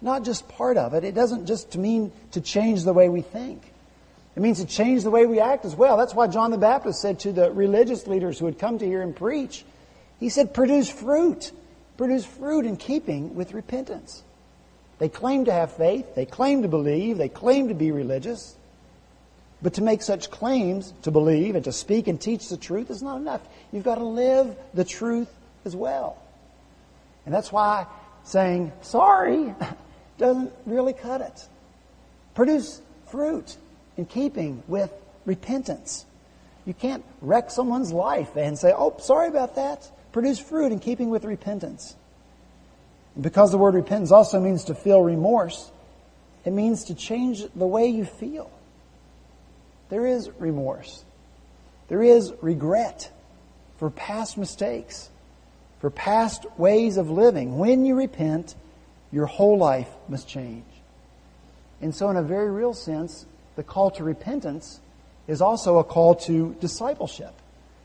not 0.00 0.24
just 0.24 0.48
part 0.48 0.78
of 0.78 0.94
it. 0.94 1.04
It 1.04 1.14
doesn't 1.14 1.46
just 1.46 1.76
mean 1.76 2.12
to 2.30 2.40
change 2.40 2.84
the 2.84 2.94
way 2.94 3.08
we 3.08 3.20
think. 3.20 3.62
It 4.36 4.40
means 4.40 4.60
to 4.60 4.66
change 4.66 5.02
the 5.02 5.10
way 5.10 5.26
we 5.26 5.40
act 5.40 5.64
as 5.64 5.74
well. 5.74 5.96
That's 5.96 6.14
why 6.14 6.28
John 6.28 6.50
the 6.50 6.58
Baptist 6.58 7.02
said 7.02 7.20
to 7.20 7.32
the 7.32 7.50
religious 7.50 8.06
leaders 8.06 8.38
who 8.38 8.46
had 8.46 8.58
come 8.58 8.78
to 8.78 8.86
hear 8.86 9.02
him 9.02 9.12
preach, 9.12 9.64
he 10.20 10.28
said, 10.28 10.54
produce 10.54 10.88
fruit. 10.88 11.52
Produce 11.96 12.24
fruit 12.24 12.66
in 12.66 12.76
keeping 12.76 13.34
with 13.34 13.54
repentance. 13.54 14.22
They 14.98 15.08
claim 15.08 15.44
to 15.46 15.52
have 15.52 15.72
faith. 15.72 16.14
They 16.14 16.26
claim 16.26 16.62
to 16.62 16.68
believe. 16.68 17.18
They 17.18 17.28
claim 17.28 17.68
to 17.68 17.74
be 17.74 17.90
religious. 17.90 18.56
But 19.62 19.74
to 19.74 19.82
make 19.82 20.02
such 20.02 20.30
claims, 20.30 20.92
to 21.02 21.10
believe 21.10 21.54
and 21.54 21.64
to 21.64 21.72
speak 21.72 22.06
and 22.08 22.20
teach 22.20 22.48
the 22.48 22.56
truth 22.56 22.90
is 22.90 23.02
not 23.02 23.16
enough. 23.16 23.40
You've 23.72 23.84
got 23.84 23.96
to 23.96 24.04
live 24.04 24.56
the 24.74 24.84
truth 24.84 25.32
as 25.64 25.74
well. 25.74 26.18
And 27.24 27.34
that's 27.34 27.50
why 27.50 27.86
saying 28.24 28.72
sorry 28.82 29.54
doesn't 30.18 30.52
really 30.66 30.92
cut 30.92 31.20
it. 31.20 31.48
Produce 32.34 32.80
fruit 33.06 33.56
in 33.96 34.06
keeping 34.06 34.62
with 34.68 34.92
repentance. 35.24 36.04
You 36.66 36.74
can't 36.74 37.04
wreck 37.20 37.50
someone's 37.50 37.92
life 37.92 38.36
and 38.36 38.58
say, 38.58 38.72
oh, 38.76 38.96
sorry 38.98 39.28
about 39.28 39.56
that. 39.56 39.90
Produce 40.14 40.38
fruit 40.38 40.70
in 40.70 40.78
keeping 40.78 41.10
with 41.10 41.24
repentance. 41.24 41.96
Because 43.20 43.50
the 43.50 43.58
word 43.58 43.74
repentance 43.74 44.12
also 44.12 44.38
means 44.38 44.62
to 44.66 44.74
feel 44.76 45.02
remorse, 45.02 45.72
it 46.44 46.52
means 46.52 46.84
to 46.84 46.94
change 46.94 47.42
the 47.56 47.66
way 47.66 47.88
you 47.88 48.04
feel. 48.04 48.48
There 49.88 50.06
is 50.06 50.30
remorse. 50.38 51.04
There 51.88 52.00
is 52.00 52.32
regret 52.40 53.10
for 53.78 53.90
past 53.90 54.38
mistakes, 54.38 55.10
for 55.80 55.90
past 55.90 56.46
ways 56.56 56.96
of 56.96 57.10
living. 57.10 57.58
When 57.58 57.84
you 57.84 57.96
repent, 57.96 58.54
your 59.10 59.26
whole 59.26 59.58
life 59.58 59.88
must 60.08 60.28
change. 60.28 60.64
And 61.80 61.92
so, 61.92 62.08
in 62.08 62.16
a 62.16 62.22
very 62.22 62.52
real 62.52 62.72
sense, 62.72 63.26
the 63.56 63.64
call 63.64 63.90
to 63.90 64.04
repentance 64.04 64.78
is 65.26 65.42
also 65.42 65.78
a 65.78 65.84
call 65.84 66.14
to 66.14 66.54
discipleship, 66.60 67.34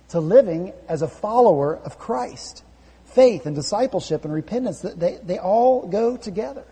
to 0.09 0.19
living 0.19 0.73
as 0.87 1.01
a 1.01 1.07
follower 1.07 1.77
of 1.77 1.97
Christ. 1.97 2.63
Faith 3.05 3.45
and 3.45 3.55
discipleship 3.55 4.23
and 4.23 4.33
repentance, 4.33 4.81
they, 4.81 5.19
they 5.23 5.39
all 5.39 5.87
go 5.87 6.17
together. 6.17 6.65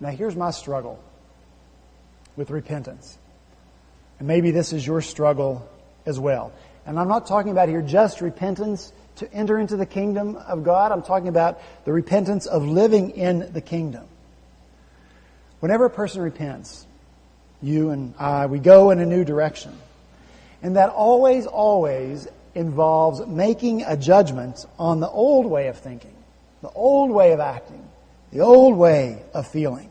Now, 0.00 0.10
here's 0.10 0.36
my 0.36 0.50
struggle 0.50 1.02
with 2.36 2.50
repentance. 2.50 3.16
And 4.18 4.28
maybe 4.28 4.50
this 4.50 4.72
is 4.72 4.86
your 4.86 5.00
struggle 5.00 5.68
as 6.04 6.20
well. 6.20 6.52
And 6.84 6.98
I'm 6.98 7.08
not 7.08 7.26
talking 7.26 7.50
about 7.50 7.68
here 7.68 7.82
just 7.82 8.20
repentance 8.20 8.92
to 9.16 9.32
enter 9.32 9.58
into 9.58 9.76
the 9.76 9.86
kingdom 9.86 10.36
of 10.36 10.64
God. 10.64 10.92
I'm 10.92 11.02
talking 11.02 11.28
about 11.28 11.60
the 11.84 11.92
repentance 11.92 12.46
of 12.46 12.64
living 12.64 13.10
in 13.10 13.52
the 13.52 13.62
kingdom. 13.62 14.06
Whenever 15.60 15.86
a 15.86 15.90
person 15.90 16.20
repents, 16.20 16.86
you 17.62 17.90
and 17.90 18.14
I, 18.18 18.46
we 18.46 18.58
go 18.58 18.90
in 18.90 19.00
a 19.00 19.06
new 19.06 19.24
direction. 19.24 19.72
And 20.66 20.74
that 20.74 20.90
always, 20.90 21.46
always 21.46 22.26
involves 22.56 23.24
making 23.24 23.84
a 23.84 23.96
judgment 23.96 24.66
on 24.80 24.98
the 24.98 25.08
old 25.08 25.46
way 25.46 25.68
of 25.68 25.78
thinking, 25.78 26.16
the 26.60 26.70
old 26.70 27.12
way 27.12 27.30
of 27.30 27.38
acting, 27.38 27.88
the 28.32 28.40
old 28.40 28.76
way 28.76 29.22
of 29.32 29.46
feeling. 29.46 29.88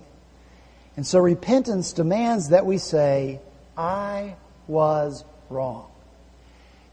And 0.97 1.07
so 1.07 1.19
repentance 1.19 1.93
demands 1.93 2.49
that 2.49 2.65
we 2.65 2.77
say, 2.77 3.39
I 3.77 4.35
was 4.67 5.23
wrong. 5.49 5.89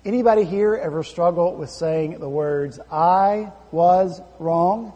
Anybody 0.04 0.44
here 0.44 0.76
ever 0.76 1.02
struggle 1.02 1.56
with 1.56 1.70
saying 1.70 2.20
the 2.20 2.28
words, 2.28 2.78
I 2.88 3.50
was 3.72 4.20
wrong? 4.38 4.92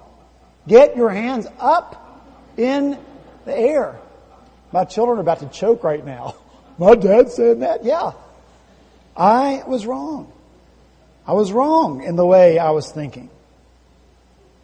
Get 0.69 0.97
your 0.97 1.11
hands 1.11 1.49
up 1.59 2.23
in 2.57 2.97
the 3.47 3.59
air. 3.59 3.99
My 4.71 4.85
children 4.85 5.19
are 5.19 5.23
about 5.23 5.41
to 5.41 5.49
choke 5.49 5.83
right 5.83 6.05
now. 6.07 6.37
My 6.79 6.95
dad 6.95 7.31
said 7.31 7.63
that? 7.63 7.85
Yeah. 7.85 8.13
I 9.17 9.63
was 9.67 9.87
wrong. 9.87 10.33
I 11.27 11.33
was 11.33 11.53
wrong 11.53 12.03
in 12.03 12.17
the 12.17 12.27
way 12.27 12.59
I 12.59 12.71
was 12.71 12.91
thinking. 12.91 13.31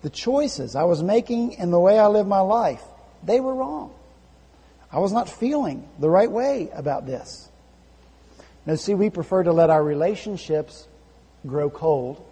The 0.03 0.11
choices 0.11 0.77
I 0.77 0.85
was 0.85 1.03
making 1.03 1.53
in 1.53 1.71
the 1.71 1.81
way 1.81 1.99
I 1.99 2.07
lived 2.09 2.29
my 2.29 2.41
life, 2.41 2.83
they 3.23 3.41
were 3.41 3.55
wrong. 3.55 3.95
I 4.91 4.99
was 4.99 5.13
not 5.13 5.29
feeling 5.29 5.89
the 5.99 6.11
right 6.11 6.31
way 6.31 6.69
about 6.75 7.07
this. 7.07 7.49
Now, 8.67 8.75
see, 8.75 8.95
we 8.95 9.11
prefer 9.11 9.43
to 9.43 9.53
let 9.53 9.71
our 9.71 9.83
relationships 9.83 10.87
grow 11.47 11.71
cold. 11.71 12.25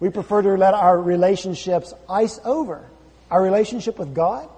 We 0.00 0.10
prefer 0.10 0.42
to 0.42 0.56
let 0.56 0.74
our 0.74 1.00
relationships 1.00 1.92
ice 2.08 2.40
over. 2.44 2.84
Our 3.30 3.42
relationship 3.42 3.98
with 3.98 4.14
God, 4.14 4.48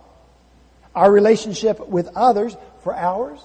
our 0.95 1.11
relationship 1.11 1.89
with 1.89 2.09
others 2.15 2.57
for 2.83 2.95
hours, 2.95 3.41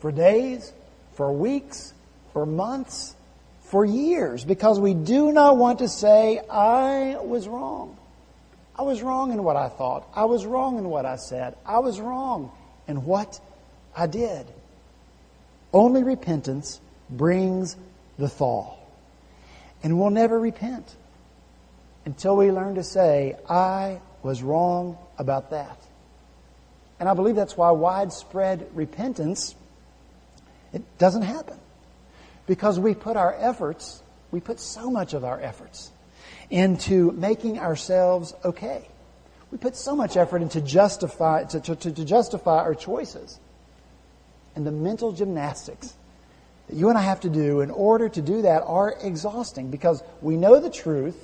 for 0.00 0.10
days, 0.10 0.72
for 1.14 1.32
weeks, 1.32 1.94
for 2.32 2.46
months, 2.46 3.14
for 3.64 3.84
years, 3.84 4.44
because 4.44 4.80
we 4.80 4.94
do 4.94 5.32
not 5.32 5.56
want 5.56 5.80
to 5.80 5.88
say, 5.88 6.40
I 6.50 7.16
was 7.20 7.48
wrong. 7.48 7.96
I 8.76 8.82
was 8.82 9.02
wrong 9.02 9.32
in 9.32 9.44
what 9.44 9.56
I 9.56 9.68
thought. 9.68 10.08
I 10.14 10.24
was 10.24 10.46
wrong 10.46 10.78
in 10.78 10.88
what 10.88 11.06
I 11.06 11.16
said. 11.16 11.56
I 11.64 11.78
was 11.78 12.00
wrong 12.00 12.50
in 12.88 13.04
what 13.04 13.40
I 13.96 14.06
did. 14.06 14.46
Only 15.72 16.02
repentance 16.02 16.80
brings 17.08 17.76
the 18.18 18.28
thaw. 18.28 18.74
And 19.82 19.98
we'll 19.98 20.10
never 20.10 20.38
repent 20.38 20.94
until 22.04 22.36
we 22.36 22.50
learn 22.50 22.76
to 22.76 22.84
say, 22.84 23.36
I 23.48 24.00
was 24.22 24.42
wrong 24.42 24.96
about 25.18 25.50
that. 25.50 25.78
And 26.98 27.08
I 27.08 27.14
believe 27.14 27.36
that's 27.36 27.56
why 27.56 27.70
widespread 27.72 28.68
repentance 28.74 29.54
it 30.72 30.82
doesn't 30.98 31.22
happen. 31.22 31.58
Because 32.52 32.78
we 32.78 32.94
put 32.94 33.16
our 33.16 33.34
efforts, 33.38 34.02
we 34.30 34.38
put 34.38 34.60
so 34.60 34.90
much 34.90 35.14
of 35.14 35.24
our 35.24 35.40
efforts 35.40 35.90
into 36.50 37.10
making 37.12 37.58
ourselves 37.58 38.34
okay. 38.44 38.86
We 39.50 39.56
put 39.56 39.74
so 39.74 39.96
much 39.96 40.18
effort 40.18 40.42
into 40.42 40.60
justify, 40.60 41.44
to, 41.44 41.60
to, 41.60 41.76
to 41.76 42.04
justify 42.04 42.58
our 42.58 42.74
choices. 42.74 43.40
And 44.54 44.66
the 44.66 44.70
mental 44.70 45.12
gymnastics 45.12 45.94
that 46.68 46.76
you 46.76 46.90
and 46.90 46.98
I 46.98 47.00
have 47.00 47.20
to 47.20 47.30
do 47.30 47.62
in 47.62 47.70
order 47.70 48.10
to 48.10 48.20
do 48.20 48.42
that 48.42 48.64
are 48.66 48.96
exhausting 49.00 49.70
because 49.70 50.02
we 50.20 50.36
know 50.36 50.60
the 50.60 50.68
truth 50.68 51.16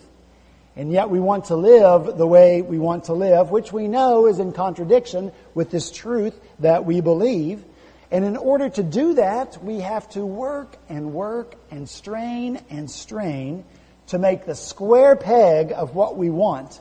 and 0.76 0.90
yet 0.90 1.10
we 1.10 1.20
want 1.20 1.44
to 1.46 1.56
live 1.56 2.16
the 2.16 2.26
way 2.26 2.62
we 2.62 2.78
want 2.78 3.04
to 3.04 3.12
live, 3.12 3.50
which 3.50 3.70
we 3.70 3.86
know 3.86 4.26
is 4.28 4.38
in 4.38 4.52
contradiction 4.52 5.30
with 5.52 5.70
this 5.70 5.90
truth 5.90 6.40
that 6.60 6.86
we 6.86 7.02
believe. 7.02 7.64
And 8.10 8.24
in 8.24 8.36
order 8.36 8.68
to 8.70 8.82
do 8.82 9.14
that, 9.14 9.62
we 9.62 9.80
have 9.80 10.08
to 10.10 10.24
work 10.24 10.76
and 10.88 11.12
work 11.12 11.54
and 11.70 11.88
strain 11.88 12.60
and 12.70 12.90
strain 12.90 13.64
to 14.08 14.18
make 14.18 14.46
the 14.46 14.54
square 14.54 15.14
peg 15.14 15.72
of 15.72 15.94
what 15.94 16.16
we 16.16 16.30
want 16.30 16.80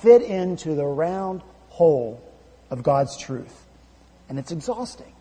fit 0.00 0.22
into 0.22 0.74
the 0.74 0.86
round 0.86 1.42
hole 1.68 2.22
of 2.70 2.82
God's 2.82 3.16
truth. 3.16 3.64
and 4.28 4.38
it's 4.38 4.52
exhausting. 4.52 5.12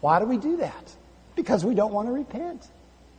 Why 0.00 0.20
do 0.20 0.26
we 0.26 0.36
do 0.36 0.58
that? 0.58 0.94
Because 1.34 1.64
we 1.64 1.74
don't 1.74 1.92
want 1.92 2.06
to 2.08 2.12
repent. 2.12 2.64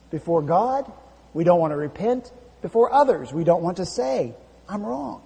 Before 0.10 0.42
God, 0.42 0.90
we 1.34 1.44
don't 1.44 1.60
want 1.60 1.72
to 1.72 1.78
repent. 1.78 2.32
Before 2.62 2.94
others, 2.94 3.34
we 3.34 3.44
don't 3.44 3.62
want 3.62 3.78
to 3.78 3.86
say, 3.86 4.34
I'm 4.70 4.84
wrong. 4.84 5.22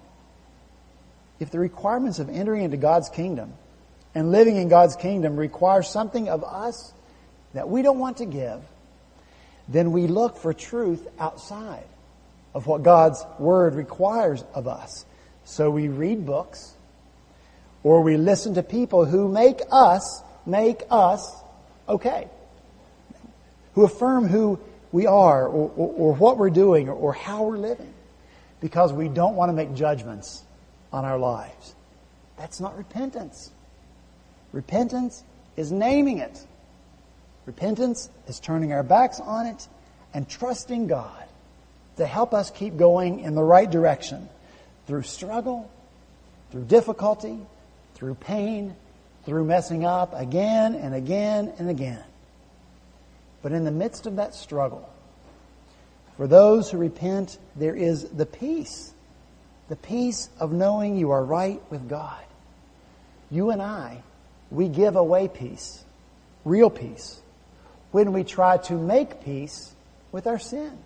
If 1.38 1.50
the 1.50 1.60
requirements 1.60 2.18
of 2.18 2.28
entering 2.28 2.64
into 2.64 2.76
God's 2.76 3.08
kingdom 3.08 3.52
and 4.14 4.32
living 4.32 4.56
in 4.56 4.68
God's 4.68 4.96
kingdom 4.96 5.36
requires 5.36 5.88
something 5.88 6.28
of 6.28 6.44
us 6.44 6.92
that 7.54 7.68
we 7.68 7.82
don't 7.82 7.98
want 7.98 8.18
to 8.18 8.26
give, 8.26 8.60
then 9.68 9.92
we 9.92 10.06
look 10.06 10.36
for 10.36 10.52
truth 10.52 11.06
outside 11.18 11.84
of 12.54 12.66
what 12.66 12.82
God's 12.82 13.24
Word 13.38 13.74
requires 13.74 14.44
of 14.54 14.66
us. 14.66 15.04
So 15.44 15.70
we 15.70 15.88
read 15.88 16.26
books 16.26 16.74
or 17.82 18.02
we 18.02 18.16
listen 18.16 18.54
to 18.54 18.62
people 18.62 19.04
who 19.04 19.28
make 19.28 19.60
us, 19.70 20.22
make 20.44 20.82
us 20.90 21.32
okay. 21.88 22.28
Who 23.74 23.84
affirm 23.84 24.26
who 24.26 24.58
we 24.92 25.06
are 25.06 25.46
or, 25.46 25.70
or, 25.76 25.94
or 25.94 26.14
what 26.14 26.36
we're 26.36 26.50
doing 26.50 26.88
or, 26.88 26.94
or 26.94 27.12
how 27.12 27.44
we're 27.44 27.58
living 27.58 27.94
because 28.60 28.92
we 28.92 29.08
don't 29.08 29.36
want 29.36 29.48
to 29.48 29.52
make 29.52 29.74
judgments 29.74 30.42
on 30.92 31.04
our 31.04 31.18
lives. 31.18 31.74
That's 32.36 32.60
not 32.60 32.76
repentance. 32.76 33.50
Repentance 34.52 35.22
is 35.56 35.70
naming 35.70 36.18
it. 36.18 36.46
Repentance 37.46 38.10
is 38.26 38.40
turning 38.40 38.72
our 38.72 38.82
backs 38.82 39.20
on 39.20 39.46
it 39.46 39.68
and 40.12 40.28
trusting 40.28 40.86
God 40.86 41.24
to 41.96 42.06
help 42.06 42.34
us 42.34 42.50
keep 42.50 42.76
going 42.76 43.20
in 43.20 43.34
the 43.34 43.42
right 43.42 43.70
direction 43.70 44.28
through 44.86 45.02
struggle, 45.02 45.70
through 46.50 46.64
difficulty, 46.64 47.38
through 47.94 48.14
pain, 48.14 48.74
through 49.24 49.44
messing 49.44 49.84
up 49.84 50.12
again 50.14 50.74
and 50.74 50.94
again 50.94 51.52
and 51.58 51.68
again. 51.68 52.02
But 53.42 53.52
in 53.52 53.64
the 53.64 53.70
midst 53.70 54.06
of 54.06 54.16
that 54.16 54.34
struggle, 54.34 54.88
for 56.16 56.26
those 56.26 56.70
who 56.70 56.78
repent, 56.78 57.38
there 57.56 57.74
is 57.74 58.04
the 58.04 58.26
peace, 58.26 58.92
the 59.68 59.76
peace 59.76 60.28
of 60.38 60.52
knowing 60.52 60.96
you 60.96 61.10
are 61.10 61.24
right 61.24 61.60
with 61.70 61.88
God. 61.88 62.22
You 63.30 63.50
and 63.50 63.62
I, 63.62 64.02
we 64.50 64.68
give 64.68 64.96
away 64.96 65.28
peace, 65.28 65.84
real 66.44 66.70
peace, 66.70 67.20
when 67.92 68.12
we 68.12 68.24
try 68.24 68.58
to 68.58 68.74
make 68.74 69.24
peace 69.24 69.74
with 70.12 70.26
our 70.26 70.38
sin, 70.38 70.76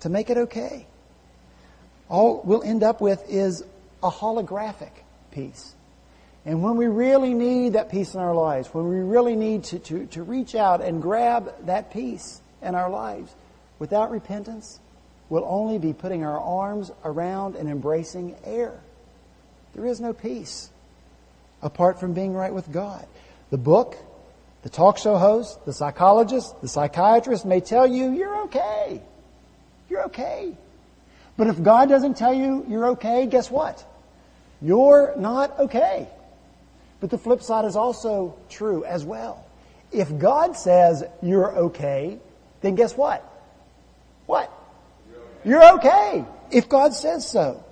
to 0.00 0.08
make 0.08 0.30
it 0.30 0.36
okay. 0.36 0.86
All 2.08 2.42
we'll 2.44 2.62
end 2.62 2.82
up 2.82 3.00
with 3.00 3.22
is 3.28 3.64
a 4.02 4.10
holographic 4.10 4.90
peace. 5.30 5.74
And 6.44 6.62
when 6.62 6.76
we 6.76 6.86
really 6.86 7.34
need 7.34 7.74
that 7.74 7.90
peace 7.90 8.14
in 8.14 8.20
our 8.20 8.34
lives, 8.34 8.68
when 8.68 8.88
we 8.88 9.00
really 9.00 9.36
need 9.36 9.64
to, 9.64 9.78
to, 9.78 10.06
to 10.06 10.22
reach 10.22 10.54
out 10.54 10.80
and 10.80 11.02
grab 11.02 11.52
that 11.66 11.92
peace 11.92 12.40
in 12.62 12.74
our 12.74 12.88
lives, 12.88 13.34
without 13.78 14.10
repentance, 14.10 14.80
we'll 15.28 15.44
only 15.44 15.78
be 15.78 15.92
putting 15.92 16.24
our 16.24 16.40
arms 16.40 16.90
around 17.04 17.56
and 17.56 17.68
embracing 17.68 18.36
air. 18.44 18.80
There 19.74 19.86
is 19.86 20.00
no 20.00 20.12
peace 20.12 20.70
apart 21.62 22.00
from 22.00 22.12
being 22.12 22.32
right 22.32 22.52
with 22.52 22.70
God. 22.72 23.06
The 23.50 23.58
book, 23.58 23.96
the 24.62 24.68
talk 24.68 24.98
show 24.98 25.16
host, 25.16 25.64
the 25.64 25.72
psychologist, 25.72 26.60
the 26.60 26.68
psychiatrist 26.68 27.44
may 27.44 27.60
tell 27.60 27.86
you 27.86 28.12
you're 28.12 28.42
okay. 28.44 29.02
You're 29.88 30.04
okay. 30.04 30.56
But 31.36 31.48
if 31.48 31.62
God 31.62 31.88
doesn't 31.88 32.16
tell 32.16 32.34
you 32.34 32.64
you're 32.68 32.88
okay, 32.90 33.26
guess 33.26 33.50
what? 33.50 33.84
You're 34.60 35.14
not 35.16 35.58
okay. 35.58 36.08
But 37.00 37.10
the 37.10 37.18
flip 37.18 37.42
side 37.42 37.64
is 37.64 37.76
also 37.76 38.36
true 38.50 38.84
as 38.84 39.04
well. 39.04 39.44
If 39.90 40.18
God 40.18 40.56
says 40.56 41.02
you're 41.22 41.50
okay, 41.56 42.18
then 42.60 42.74
guess 42.74 42.96
what? 42.96 43.24
What? 44.26 44.52
You're 45.44 45.74
okay. 45.76 46.24
If 46.50 46.68
God 46.68 46.94
says 46.94 47.26
so. 47.26 47.64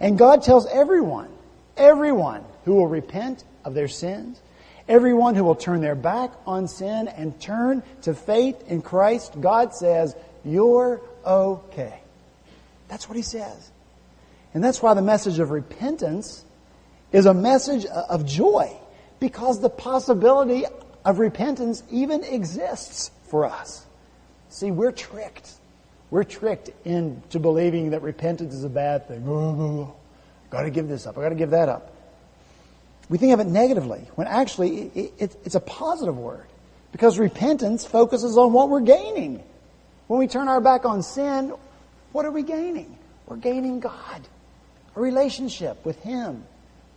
And 0.00 0.18
God 0.18 0.42
tells 0.42 0.66
everyone, 0.66 1.30
everyone 1.76 2.44
who 2.66 2.74
will 2.74 2.88
repent 2.88 3.44
of 3.64 3.72
their 3.72 3.88
sins, 3.88 4.38
everyone 4.88 5.34
who 5.34 5.44
will 5.44 5.54
turn 5.54 5.80
their 5.80 5.94
back 5.94 6.32
on 6.46 6.68
sin 6.68 7.08
and 7.08 7.40
turn 7.40 7.82
to 8.02 8.12
faith 8.12 8.62
in 8.68 8.82
Christ, 8.82 9.40
God 9.40 9.74
says, 9.74 10.14
you're 10.44 11.00
okay. 11.24 12.00
That's 12.88 13.08
what 13.08 13.16
He 13.16 13.22
says. 13.22 13.70
And 14.52 14.62
that's 14.62 14.82
why 14.82 14.94
the 14.94 15.02
message 15.02 15.38
of 15.38 15.50
repentance 15.50 16.44
is 17.12 17.26
a 17.26 17.34
message 17.34 17.86
of 17.86 18.26
joy 18.26 18.76
because 19.20 19.60
the 19.60 19.70
possibility 19.70 20.64
of 21.04 21.18
repentance 21.18 21.82
even 21.90 22.24
exists 22.24 23.10
for 23.28 23.46
us. 23.46 23.86
See, 24.48 24.70
we're 24.70 24.92
tricked. 24.92 25.52
We're 26.10 26.24
tricked 26.24 26.70
into 26.84 27.38
believing 27.38 27.90
that 27.90 28.02
repentance 28.02 28.54
is 28.54 28.64
a 28.64 28.68
bad 28.68 29.08
thing. 29.08 29.24
Oh, 29.26 29.94
I've 30.44 30.50
got 30.50 30.62
to 30.62 30.70
give 30.70 30.88
this 30.88 31.06
up. 31.06 31.16
I've 31.16 31.22
got 31.22 31.30
to 31.30 31.34
give 31.36 31.50
that 31.50 31.68
up. 31.68 31.95
We 33.08 33.18
think 33.18 33.32
of 33.32 33.40
it 33.40 33.46
negatively 33.46 34.08
when 34.14 34.26
actually 34.26 34.90
it, 34.94 35.12
it, 35.18 35.36
it's 35.44 35.54
a 35.54 35.60
positive 35.60 36.16
word 36.16 36.46
because 36.92 37.18
repentance 37.18 37.84
focuses 37.84 38.36
on 38.36 38.52
what 38.52 38.68
we're 38.68 38.80
gaining. 38.80 39.42
When 40.08 40.18
we 40.18 40.26
turn 40.26 40.48
our 40.48 40.60
back 40.60 40.84
on 40.84 41.02
sin, 41.02 41.54
what 42.12 42.24
are 42.24 42.30
we 42.30 42.42
gaining? 42.42 42.96
We're 43.26 43.36
gaining 43.36 43.80
God, 43.80 44.26
a 44.94 45.00
relationship 45.00 45.84
with 45.84 46.00
Him 46.00 46.44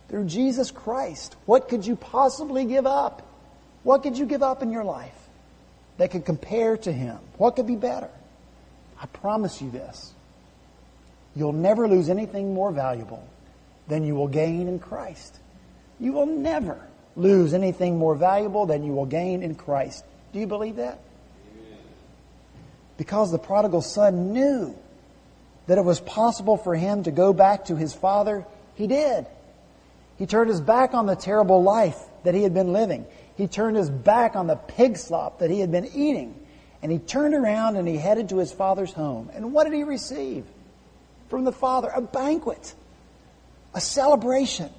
through 0.08 0.26
Jesus 0.26 0.70
Christ. 0.70 1.36
What 1.46 1.68
could 1.68 1.86
you 1.86 1.96
possibly 1.96 2.64
give 2.64 2.86
up? 2.86 3.26
What 3.82 4.02
could 4.02 4.16
you 4.16 4.26
give 4.26 4.42
up 4.42 4.62
in 4.62 4.70
your 4.70 4.84
life 4.84 5.14
that 5.98 6.10
could 6.10 6.24
compare 6.24 6.76
to 6.78 6.92
Him? 6.92 7.18
What 7.36 7.56
could 7.56 7.66
be 7.66 7.76
better? 7.76 8.10
I 9.00 9.06
promise 9.06 9.60
you 9.60 9.70
this. 9.70 10.12
You'll 11.34 11.52
never 11.52 11.88
lose 11.88 12.08
anything 12.08 12.54
more 12.54 12.72
valuable 12.72 13.26
than 13.88 14.04
you 14.04 14.14
will 14.14 14.28
gain 14.28 14.68
in 14.68 14.78
Christ. 14.78 15.39
You 16.00 16.12
will 16.12 16.26
never 16.26 16.80
lose 17.14 17.52
anything 17.52 17.98
more 17.98 18.14
valuable 18.14 18.66
than 18.66 18.82
you 18.82 18.92
will 18.92 19.06
gain 19.06 19.42
in 19.42 19.54
Christ. 19.54 20.04
Do 20.32 20.40
you 20.40 20.46
believe 20.46 20.76
that? 20.76 21.00
Because 22.96 23.30
the 23.30 23.38
prodigal 23.38 23.82
son 23.82 24.32
knew 24.32 24.76
that 25.66 25.78
it 25.78 25.84
was 25.84 26.00
possible 26.00 26.56
for 26.56 26.74
him 26.74 27.04
to 27.04 27.10
go 27.10 27.32
back 27.32 27.66
to 27.66 27.76
his 27.76 27.92
father, 27.92 28.44
he 28.74 28.86
did. 28.86 29.26
He 30.18 30.26
turned 30.26 30.50
his 30.50 30.60
back 30.60 30.94
on 30.94 31.06
the 31.06 31.14
terrible 31.14 31.62
life 31.62 31.98
that 32.24 32.34
he 32.34 32.42
had 32.42 32.52
been 32.52 32.72
living. 32.72 33.06
He 33.36 33.46
turned 33.46 33.76
his 33.76 33.88
back 33.88 34.36
on 34.36 34.46
the 34.46 34.56
pig 34.56 34.96
slop 34.96 35.38
that 35.38 35.50
he 35.50 35.60
had 35.60 35.72
been 35.72 35.86
eating. 35.94 36.34
And 36.82 36.90
he 36.90 36.98
turned 36.98 37.34
around 37.34 37.76
and 37.76 37.86
he 37.86 37.96
headed 37.96 38.30
to 38.30 38.38
his 38.38 38.52
father's 38.52 38.92
home. 38.92 39.30
And 39.34 39.52
what 39.52 39.64
did 39.64 39.72
he 39.74 39.84
receive 39.84 40.44
from 41.28 41.44
the 41.44 41.52
father? 41.52 41.90
A 41.94 42.00
banquet, 42.00 42.74
a 43.74 43.80
celebration. 43.80 44.70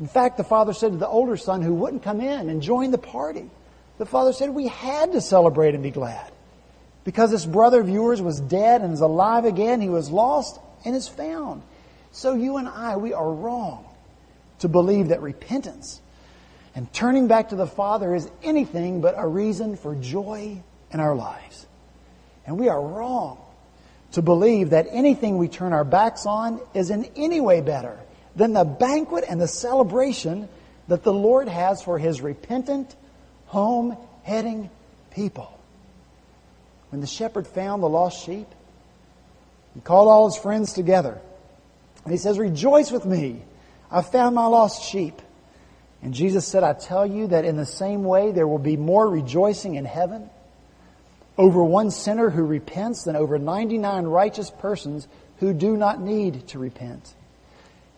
In 0.00 0.06
fact, 0.06 0.36
the 0.36 0.44
father 0.44 0.72
said 0.72 0.92
to 0.92 0.98
the 0.98 1.08
older 1.08 1.36
son 1.36 1.62
who 1.62 1.74
wouldn't 1.74 2.02
come 2.02 2.20
in 2.20 2.48
and 2.48 2.62
join 2.62 2.90
the 2.90 2.98
party, 2.98 3.50
the 3.98 4.06
father 4.06 4.32
said, 4.32 4.50
We 4.50 4.68
had 4.68 5.12
to 5.12 5.20
celebrate 5.20 5.74
and 5.74 5.82
be 5.82 5.90
glad. 5.90 6.30
Because 7.04 7.30
this 7.30 7.46
brother 7.46 7.80
of 7.80 7.88
yours 7.88 8.22
was 8.22 8.38
dead 8.38 8.82
and 8.82 8.92
is 8.92 9.00
alive 9.00 9.44
again. 9.44 9.80
He 9.80 9.88
was 9.88 10.10
lost 10.10 10.60
and 10.84 10.94
is 10.94 11.08
found. 11.08 11.62
So 12.12 12.34
you 12.34 12.58
and 12.58 12.68
I, 12.68 12.96
we 12.96 13.12
are 13.12 13.32
wrong 13.32 13.84
to 14.60 14.68
believe 14.68 15.08
that 15.08 15.22
repentance 15.22 16.00
and 16.74 16.92
turning 16.92 17.26
back 17.26 17.48
to 17.48 17.56
the 17.56 17.66
Father 17.66 18.14
is 18.14 18.30
anything 18.42 19.00
but 19.00 19.14
a 19.16 19.26
reason 19.26 19.76
for 19.76 19.94
joy 19.96 20.62
in 20.92 21.00
our 21.00 21.14
lives. 21.14 21.66
And 22.46 22.58
we 22.58 22.68
are 22.68 22.80
wrong 22.80 23.38
to 24.12 24.22
believe 24.22 24.70
that 24.70 24.86
anything 24.90 25.38
we 25.38 25.48
turn 25.48 25.72
our 25.72 25.84
backs 25.84 26.24
on 26.24 26.60
is 26.74 26.90
in 26.90 27.10
any 27.16 27.40
way 27.40 27.60
better 27.60 27.98
than 28.38 28.54
the 28.54 28.64
banquet 28.64 29.24
and 29.28 29.40
the 29.40 29.48
celebration 29.48 30.48
that 30.88 31.02
the 31.02 31.12
Lord 31.12 31.48
has 31.48 31.82
for 31.82 31.98
His 31.98 32.22
repentant, 32.22 32.96
home 33.46 33.96
heading 34.22 34.70
people. 35.10 35.52
When 36.90 37.02
the 37.02 37.06
shepherd 37.06 37.46
found 37.46 37.82
the 37.82 37.88
lost 37.88 38.24
sheep, 38.24 38.46
he 39.74 39.80
called 39.80 40.08
all 40.08 40.30
his 40.30 40.40
friends 40.40 40.72
together. 40.72 41.20
And 42.04 42.12
he 42.12 42.18
says, 42.18 42.38
Rejoice 42.38 42.90
with 42.90 43.04
me 43.04 43.42
I 43.90 44.02
found 44.02 44.34
my 44.34 44.46
lost 44.46 44.82
sheep. 44.82 45.20
And 46.02 46.14
Jesus 46.14 46.46
said, 46.46 46.62
I 46.62 46.74
tell 46.74 47.06
you 47.06 47.28
that 47.28 47.44
in 47.44 47.56
the 47.56 47.66
same 47.66 48.04
way 48.04 48.30
there 48.30 48.46
will 48.46 48.58
be 48.58 48.76
more 48.76 49.08
rejoicing 49.08 49.74
in 49.74 49.84
heaven 49.84 50.30
over 51.36 51.62
one 51.62 51.90
sinner 51.90 52.30
who 52.30 52.44
repents 52.44 53.04
than 53.04 53.16
over 53.16 53.38
99 53.38 54.04
righteous 54.04 54.50
persons 54.50 55.08
who 55.38 55.52
do 55.52 55.76
not 55.76 56.00
need 56.00 56.46
to 56.48 56.58
repent. 56.58 57.14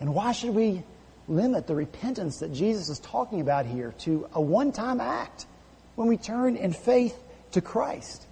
And 0.00 0.14
why 0.14 0.32
should 0.32 0.54
we 0.54 0.82
limit 1.28 1.66
the 1.66 1.74
repentance 1.74 2.40
that 2.40 2.52
Jesus 2.52 2.88
is 2.88 2.98
talking 2.98 3.40
about 3.40 3.66
here 3.66 3.94
to 3.98 4.28
a 4.32 4.40
one 4.40 4.72
time 4.72 5.00
act 5.00 5.46
when 5.94 6.08
we 6.08 6.16
turn 6.16 6.56
in 6.56 6.72
faith 6.72 7.16
to 7.52 7.60
Christ? 7.60 8.24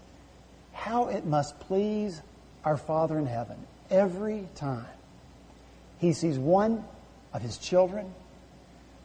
How 0.72 1.09
it 1.09 1.26
must 1.26 1.61
please 1.61 2.20
our 2.64 2.76
Father 2.76 3.18
in 3.18 3.26
heaven 3.26 3.59
every 3.90 4.48
time 4.54 4.87
He 5.98 6.12
sees 6.12 6.38
one 6.38 6.85
of 7.33 7.42
his 7.42 7.59
children 7.59 8.14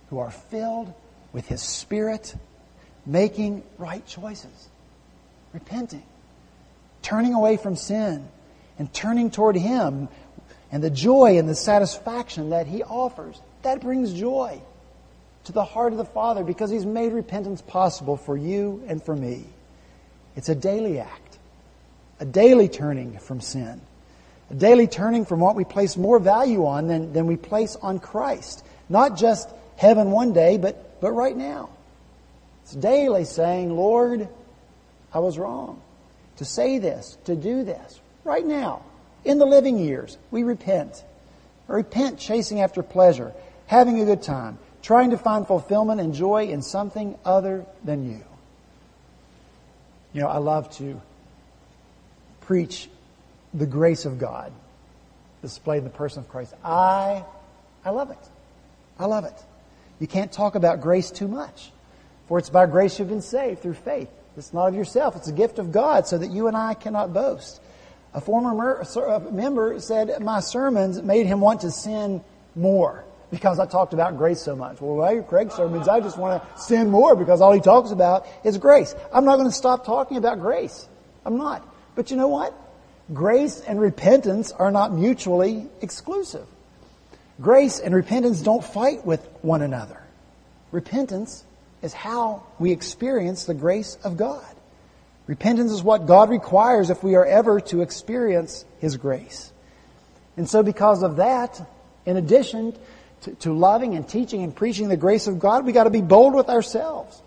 who 0.10 0.19
are 0.19 0.32
filled 0.32 0.93
with 1.34 1.47
His 1.47 1.62
Spirit, 1.62 2.36
making 3.06 3.63
right 3.78 4.06
choices, 4.06 4.69
repenting, 5.52 6.04
turning 7.02 7.34
away 7.34 7.58
from 7.58 7.76
sin, 7.76 8.28
and 8.78 8.93
turning 8.93 9.32
toward 9.32 9.56
Him 9.56 10.08
and 10.73 10.83
the 10.83 10.89
joy 10.89 11.38
and 11.38 11.47
the 11.47 11.53
satisfaction 11.53 12.49
that 12.49 12.65
He 12.65 12.81
offers. 12.81 13.39
That 13.62 13.79
brings 13.79 14.12
joy 14.12 14.59
to 15.43 15.51
the 15.51 15.63
heart 15.63 15.93
of 15.93 15.99
the 15.99 16.03
Father 16.03 16.43
because 16.43 16.71
He's 16.71 16.86
made 16.86 17.13
repentance 17.13 17.62
possible 17.62 18.17
for 18.17 18.36
you 18.36 18.83
and 18.88 19.01
for 19.01 19.15
me. 19.15 19.45
It's 20.36 20.49
a 20.49 20.55
daily 20.55 20.99
act, 20.99 21.38
a 22.19 22.25
daily 22.25 22.67
turning 22.67 23.19
from 23.19 23.39
sin, 23.39 23.81
a 24.49 24.55
daily 24.55 24.88
turning 24.88 25.25
from 25.25 25.39
what 25.39 25.55
we 25.55 25.63
place 25.63 25.95
more 25.95 26.17
value 26.17 26.65
on 26.65 26.88
than, 26.88 27.13
than 27.13 27.27
we 27.27 27.38
place 27.38 27.75
on 27.75 27.99
Christ. 27.99 28.65
Not 28.89 29.15
just 29.15 29.47
heaven 29.77 30.09
one 30.09 30.33
day, 30.33 30.57
but, 30.57 30.99
but 30.99 31.12
right 31.12 31.38
now. 31.38 31.69
It's 32.63 32.73
daily 32.73 33.25
saying, 33.25 33.75
Lord, 33.75 34.27
I 35.13 35.19
was 35.19 35.38
wrong. 35.38 35.79
To 36.38 36.45
say 36.45 36.79
this, 36.79 37.15
to 37.25 37.36
do 37.36 37.63
this, 37.63 37.99
right 38.23 38.43
now, 38.43 38.81
in 39.25 39.38
the 39.38 39.45
living 39.45 39.77
years, 39.77 40.17
we 40.31 40.43
repent. 40.43 41.03
Repent 41.67 42.19
chasing 42.19 42.62
after 42.62 42.83
pleasure, 42.83 43.33
having 43.67 44.01
a 44.01 44.05
good 44.05 44.21
time, 44.21 44.57
trying 44.81 45.12
to 45.12 45.17
find 45.17 45.47
fulfillment 45.47 46.01
and 46.01 46.13
joy 46.13 46.47
in 46.47 46.62
something 46.62 47.17
other 47.23 47.65
than 47.83 48.09
you. 48.09 48.23
You 50.13 50.21
know, 50.21 50.27
I 50.27 50.38
love 50.38 50.69
to 50.77 51.01
preach 52.41 52.89
the 53.53 53.65
grace 53.65 54.05
of 54.05 54.19
God 54.19 54.51
displayed 55.41 55.79
in 55.79 55.83
the 55.83 55.89
person 55.89 56.19
of 56.19 56.29
Christ. 56.29 56.53
I, 56.63 57.23
I 57.86 57.91
love 57.91 58.12
it. 58.12 58.29
I 58.97 59.05
love 59.05 59.25
it. 59.25 59.43
You 59.99 60.07
can't 60.07 60.31
talk 60.31 60.55
about 60.55 60.81
grace 60.81 61.12
too 61.12 61.27
much. 61.27 61.71
For 62.27 62.39
it's 62.39 62.49
by 62.49 62.65
grace 62.65 62.97
you've 62.97 63.09
been 63.09 63.21
saved 63.21 63.62
through 63.62 63.73
faith. 63.75 64.09
It's 64.38 64.53
not 64.53 64.67
of 64.67 64.75
yourself. 64.75 65.15
It's 65.15 65.27
a 65.27 65.33
gift 65.33 65.59
of 65.59 65.71
God 65.71 66.07
so 66.07 66.17
that 66.17 66.31
you 66.31 66.47
and 66.47 66.57
I 66.57 66.73
cannot 66.73 67.13
boast. 67.13 67.62
A 68.13 68.21
former 68.21 68.54
member 69.32 69.80
said 69.80 70.21
my 70.21 70.39
sermons 70.39 71.02
made 71.02 71.26
him 71.26 71.41
want 71.41 71.62
to 71.62 71.71
sin 71.71 72.23
more 72.56 73.04
because 73.32 73.60
I 73.60 73.65
talked 73.65 73.93
about 73.93 74.17
grace 74.17 74.41
so 74.41 74.56
much. 74.56 74.80
Well, 74.80 74.97
why 74.97 75.17
Craig's 75.21 75.56
sermons, 75.56 75.88
I 75.88 75.99
just 75.99 76.17
want 76.17 76.43
to 76.43 76.62
sin 76.62 76.91
more 76.91 77.15
because 77.15 77.41
all 77.41 77.52
he 77.52 77.60
talks 77.60 77.89
about 77.89 78.28
is 78.43 78.60
grace. 78.60 78.93
I'm 79.12 79.26
not 79.26 79.38
going 79.38 79.49
to 79.49 79.56
stop 79.56 79.86
talking 79.86 80.17
about 80.17 80.39
grace. 80.39 80.88
I'm 81.26 81.38
not. 81.38 81.67
But 81.95 82.12
you 82.12 82.17
know 82.17 82.28
what? 82.28 82.54
Grace 83.12 83.60
and 83.62 83.82
repentance 83.82 84.52
are 84.52 84.71
not 84.71 84.93
mutually 84.93 85.67
exclusive. 85.82 86.45
Grace 87.41 87.80
and 87.80 87.95
repentance 87.95 88.41
don't 88.41 88.63
fight 88.63 89.04
with 89.06 89.28
one 89.41 89.63
another. 89.63 89.99
Repentance 90.71 91.43
is 91.82 91.93
how 91.93 92.43
we 92.60 92.71
experience 92.71 93.45
the 93.45 93.56
grace 93.56 93.97
of 94.04 94.17
God. 94.17 94.45
Repentance 95.27 95.71
is 95.71 95.81
what 95.81 96.05
God 96.05 96.29
requires 96.29 96.89
if 96.89 97.03
we 97.03 97.15
are 97.15 97.25
ever 97.25 97.62
to 97.62 97.81
experience 97.81 98.65
His 98.79 98.97
grace. 98.97 99.51
And 100.36 100.49
so 100.49 100.63
because 100.63 101.03
of 101.03 101.17
that, 101.17 101.62
in 102.05 102.17
addition 102.17 102.75
to, 103.21 103.36
to 103.36 103.53
loving 103.53 103.95
and 103.95 104.07
teaching 104.07 104.43
and 104.43 104.55
preaching 104.55 104.89
the 104.89 104.97
grace 104.97 105.27
of 105.27 105.39
God, 105.39 105.65
we've 105.65 105.73
got 105.73 105.86
to 105.86 105.89
be 105.89 106.01
bold 106.01 106.33
with 106.33 106.49
ourselves. 106.49 107.21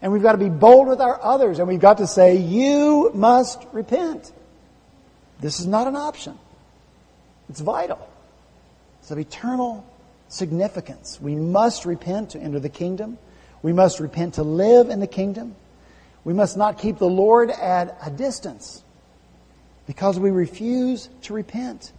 And 0.00 0.12
we've 0.12 0.22
got 0.22 0.32
to 0.32 0.38
be 0.38 0.48
bold 0.48 0.88
with 0.88 1.00
our 1.00 1.20
others. 1.22 1.58
And 1.58 1.68
we've 1.68 1.80
got 1.80 1.98
to 1.98 2.06
say, 2.06 2.36
you 2.36 3.10
must 3.14 3.64
repent. 3.72 4.32
This 5.40 5.60
is 5.60 5.66
not 5.66 5.86
an 5.86 5.96
option. 5.96 6.38
It's 7.48 7.60
vital. 7.60 8.08
It's 9.00 9.10
of 9.10 9.18
eternal 9.18 9.86
significance. 10.28 11.20
We 11.20 11.34
must 11.34 11.84
repent 11.84 12.30
to 12.30 12.38
enter 12.38 12.60
the 12.60 12.68
kingdom. 12.68 13.18
We 13.62 13.72
must 13.72 14.00
repent 14.00 14.34
to 14.34 14.42
live 14.42 14.90
in 14.90 15.00
the 15.00 15.06
kingdom. 15.06 15.56
We 16.28 16.34
must 16.34 16.58
not 16.58 16.76
keep 16.76 16.98
the 16.98 17.08
Lord 17.08 17.50
at 17.50 17.96
a 18.04 18.10
distance 18.10 18.82
because 19.86 20.20
we 20.20 20.30
refuse 20.30 21.08
to 21.22 21.32
repent. 21.32 21.90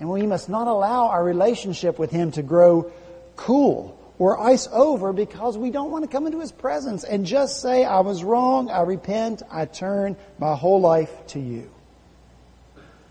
And 0.00 0.10
we 0.10 0.26
must 0.26 0.48
not 0.48 0.66
allow 0.66 1.06
our 1.06 1.22
relationship 1.22 1.96
with 1.96 2.10
Him 2.10 2.32
to 2.32 2.42
grow 2.42 2.90
cool 3.36 3.96
or 4.18 4.40
ice 4.40 4.66
over 4.72 5.12
because 5.12 5.56
we 5.56 5.70
don't 5.70 5.92
want 5.92 6.02
to 6.02 6.10
come 6.10 6.26
into 6.26 6.40
His 6.40 6.50
presence 6.50 7.04
and 7.04 7.24
just 7.24 7.62
say, 7.62 7.84
I 7.84 8.00
was 8.00 8.24
wrong, 8.24 8.68
I 8.68 8.80
repent, 8.80 9.44
I 9.48 9.66
turn 9.66 10.16
my 10.40 10.56
whole 10.56 10.80
life 10.80 11.12
to 11.28 11.38
you. 11.38 11.70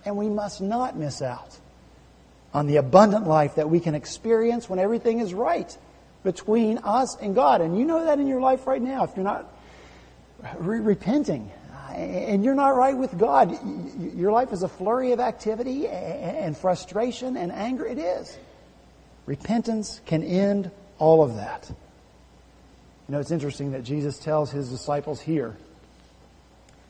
And 0.03 0.17
we 0.17 0.27
must 0.27 0.59
not 0.59 0.97
miss 0.97 1.21
out 1.21 1.57
on 2.53 2.67
the 2.67 2.75
abundant 2.75 3.25
life 3.25 3.55
that 3.55 3.69
we 3.69 3.79
can 3.79 3.95
experience 3.95 4.69
when 4.69 4.79
everything 4.79 5.19
is 5.21 5.33
right 5.33 5.77
between 6.25 6.79
us 6.79 7.15
and 7.21 7.35
God. 7.35 7.61
And 7.61 7.79
you 7.79 7.85
know 7.85 8.03
that 8.03 8.19
in 8.19 8.27
your 8.27 8.41
life 8.41 8.67
right 8.67 8.81
now. 8.81 9.05
If 9.05 9.15
you're 9.15 9.23
not 9.23 9.49
re- 10.57 10.79
repenting, 10.79 11.51
and 11.93 12.43
you're 12.43 12.55
not 12.55 12.75
right 12.75 12.97
with 12.97 13.17
God. 13.17 13.57
Your 14.15 14.31
life 14.31 14.53
is 14.53 14.63
a 14.63 14.67
flurry 14.67 15.11
of 15.11 15.19
activity 15.19 15.87
and 15.87 16.57
frustration 16.57 17.37
and 17.37 17.51
anger. 17.51 17.85
It 17.85 17.97
is. 17.97 18.37
Repentance 19.25 20.01
can 20.05 20.23
end 20.23 20.71
all 20.97 21.23
of 21.23 21.35
that. 21.35 21.69
You 21.69 23.13
know, 23.13 23.19
it's 23.19 23.31
interesting 23.31 23.71
that 23.71 23.83
Jesus 23.83 24.19
tells 24.19 24.51
his 24.51 24.69
disciples 24.69 25.19
here. 25.19 25.57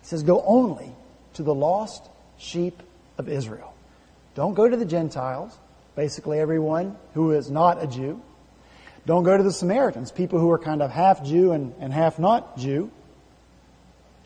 He 0.01 0.07
says, 0.07 0.23
Go 0.23 0.43
only 0.45 0.91
to 1.33 1.43
the 1.43 1.53
lost 1.53 2.09
sheep 2.37 2.81
of 3.17 3.29
Israel. 3.29 3.73
Don't 4.35 4.53
go 4.53 4.67
to 4.67 4.77
the 4.77 4.85
Gentiles, 4.85 5.57
basically 5.95 6.39
everyone 6.39 6.97
who 7.13 7.31
is 7.31 7.49
not 7.49 7.83
a 7.83 7.87
Jew. 7.87 8.21
Don't 9.05 9.23
go 9.23 9.35
to 9.35 9.43
the 9.43 9.51
Samaritans, 9.51 10.11
people 10.11 10.39
who 10.39 10.51
are 10.51 10.59
kind 10.59 10.81
of 10.81 10.91
half 10.91 11.23
Jew 11.23 11.51
and, 11.51 11.73
and 11.79 11.91
half 11.91 12.19
not 12.19 12.57
Jew. 12.57 12.91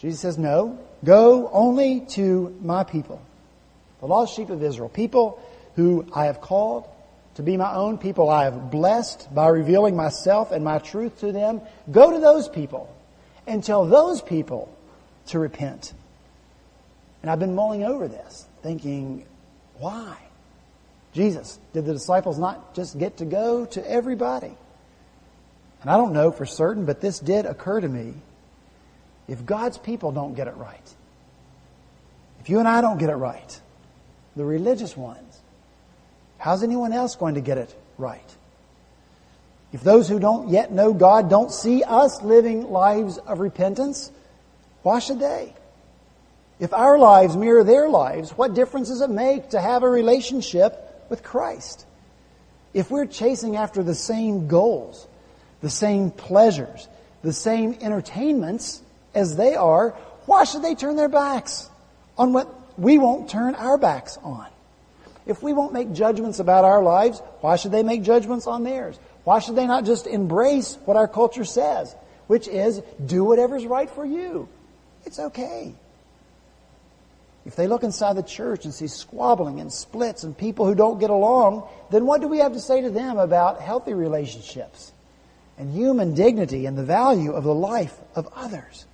Jesus 0.04 0.20
says, 0.20 0.38
No, 0.38 0.78
go 1.06 1.50
only 1.54 2.02
to 2.10 2.54
my 2.62 2.84
people, 2.84 3.22
the 4.02 4.06
lost 4.06 4.36
sheep 4.36 4.50
of 4.50 4.62
Israel, 4.62 4.90
people 4.90 5.42
who 5.78 6.06
I 6.14 6.26
have 6.26 6.42
called 6.42 6.90
to 7.36 7.42
be 7.42 7.56
my 7.56 7.74
own 7.74 7.98
people 7.98 8.30
I 8.30 8.44
have 8.44 8.70
blessed 8.70 9.34
by 9.34 9.48
revealing 9.48 9.96
myself 9.96 10.52
and 10.52 10.64
my 10.64 10.80
truth 10.80 11.22
to 11.22 11.32
them. 11.32 11.62
Go 11.90 12.12
to 12.12 12.20
those 12.20 12.50
people 12.50 12.94
and 13.48 13.64
tell 13.64 13.86
those 13.86 14.22
people 14.22 14.78
to 15.28 15.40
repent. 15.40 15.94
And 17.22 17.32
I've 17.32 17.40
been 17.40 17.56
mulling 17.56 17.86
over 17.86 18.10
this, 18.10 18.46
thinking, 18.62 19.26
why? 19.80 20.18
Jesus, 21.14 21.58
did 21.72 21.86
the 21.86 21.94
disciples 21.94 22.38
not 22.38 22.76
just 22.76 23.00
get 23.00 23.18
to 23.18 23.26
go 23.26 23.66
to 23.68 23.90
everybody? 23.90 24.54
And 25.82 25.90
I 25.90 25.96
don't 25.96 26.12
know 26.12 26.30
for 26.32 26.46
certain, 26.46 26.84
but 26.84 27.00
this 27.00 27.20
did 27.20 27.46
occur 27.46 27.80
to 27.80 27.88
me 27.88 28.16
if 29.28 29.46
God's 29.46 29.78
people 29.78 30.12
don't 30.12 30.36
get 30.36 30.48
it 30.48 30.56
right, 30.56 30.94
if 32.40 32.50
you 32.50 32.60
and 32.60 32.68
I 32.68 32.82
don't 32.82 32.98
get 32.98 33.10
it 33.10 33.16
right, 33.16 33.62
the 34.36 34.44
religious 34.44 34.98
ones, 34.98 35.40
how's 36.38 36.64
anyone 36.64 36.94
else 36.94 37.16
going 37.16 37.36
to 37.36 37.42
get 37.42 37.58
it 37.58 37.74
right? 37.98 38.36
If 39.72 39.82
those 39.82 40.08
who 40.08 40.20
don't 40.20 40.50
yet 40.50 40.72
know 40.72 40.94
God 40.94 41.30
don't 41.30 41.52
see 41.52 41.84
us 41.84 42.22
living 42.22 42.70
lives 42.70 43.18
of 43.18 43.40
repentance, 43.40 44.12
why 44.84 45.00
should 45.00 45.20
they? 45.20 45.54
If 46.60 46.74
our 46.74 47.00
lives 47.00 47.36
mirror 47.36 47.64
their 47.64 47.90
lives, 47.90 48.32
what 48.32 48.54
difference 48.54 48.90
does 48.90 49.02
it 49.02 49.10
make 49.10 49.50
to 49.50 49.60
have 49.60 49.82
a 49.82 49.90
relationship 49.90 51.08
with 51.10 51.24
Christ? 51.24 51.86
If 52.74 52.92
we're 52.92 53.08
chasing 53.08 53.56
after 53.56 53.82
the 53.82 53.96
same 53.96 54.48
goals, 54.48 55.08
the 55.62 55.72
same 55.72 56.12
pleasures, 56.12 56.88
the 57.24 57.34
same 57.34 57.78
entertainments, 57.82 58.83
as 59.14 59.36
they 59.36 59.56
are, 59.56 59.92
why 60.26 60.44
should 60.44 60.62
they 60.62 60.76
turn 60.76 60.96
their 60.96 61.10
backs 61.10 61.70
on 62.18 62.34
what 62.34 62.80
we 62.80 62.98
won't 62.98 63.30
turn 63.30 63.56
our 63.56 63.78
backs 63.78 64.18
on? 64.24 64.48
If 65.26 65.42
we 65.42 65.54
won't 65.54 65.74
make 65.74 65.94
judgments 65.94 66.40
about 66.40 66.66
our 66.66 66.84
lives, 66.84 67.20
why 67.42 67.56
should 67.56 67.72
they 67.72 67.84
make 67.84 68.04
judgments 68.04 68.48
on 68.48 68.64
theirs? 68.64 69.00
Why 69.24 69.40
should 69.40 69.56
they 69.56 69.68
not 69.68 69.86
just 69.86 70.06
embrace 70.06 70.78
what 70.86 70.98
our 70.98 71.08
culture 71.08 71.46
says, 71.46 71.96
which 72.28 72.48
is 72.48 72.82
do 73.06 73.24
whatever's 73.24 73.66
right 73.66 73.90
for 73.90 74.06
you? 74.06 74.50
It's 75.06 75.20
okay. 75.20 75.74
If 77.46 77.56
they 77.56 77.68
look 77.68 77.84
inside 77.84 78.16
the 78.16 78.24
church 78.24 78.64
and 78.64 78.74
see 78.74 78.88
squabbling 78.88 79.60
and 79.60 79.72
splits 79.72 80.24
and 80.24 80.38
people 80.38 80.66
who 80.66 80.76
don't 80.76 81.00
get 81.00 81.10
along, 81.10 81.68
then 81.92 82.06
what 82.06 82.22
do 82.22 82.28
we 82.28 82.40
have 82.40 82.54
to 82.54 82.60
say 82.60 82.82
to 82.82 82.90
them 82.90 83.18
about 83.18 83.60
healthy 83.60 83.94
relationships 83.94 84.94
and 85.58 85.74
human 85.74 86.16
dignity 86.16 86.66
and 86.66 86.78
the 86.78 86.84
value 86.84 87.34
of 87.34 87.44
the 87.44 87.54
life 87.54 87.96
of 88.16 88.30
others? 88.34 88.86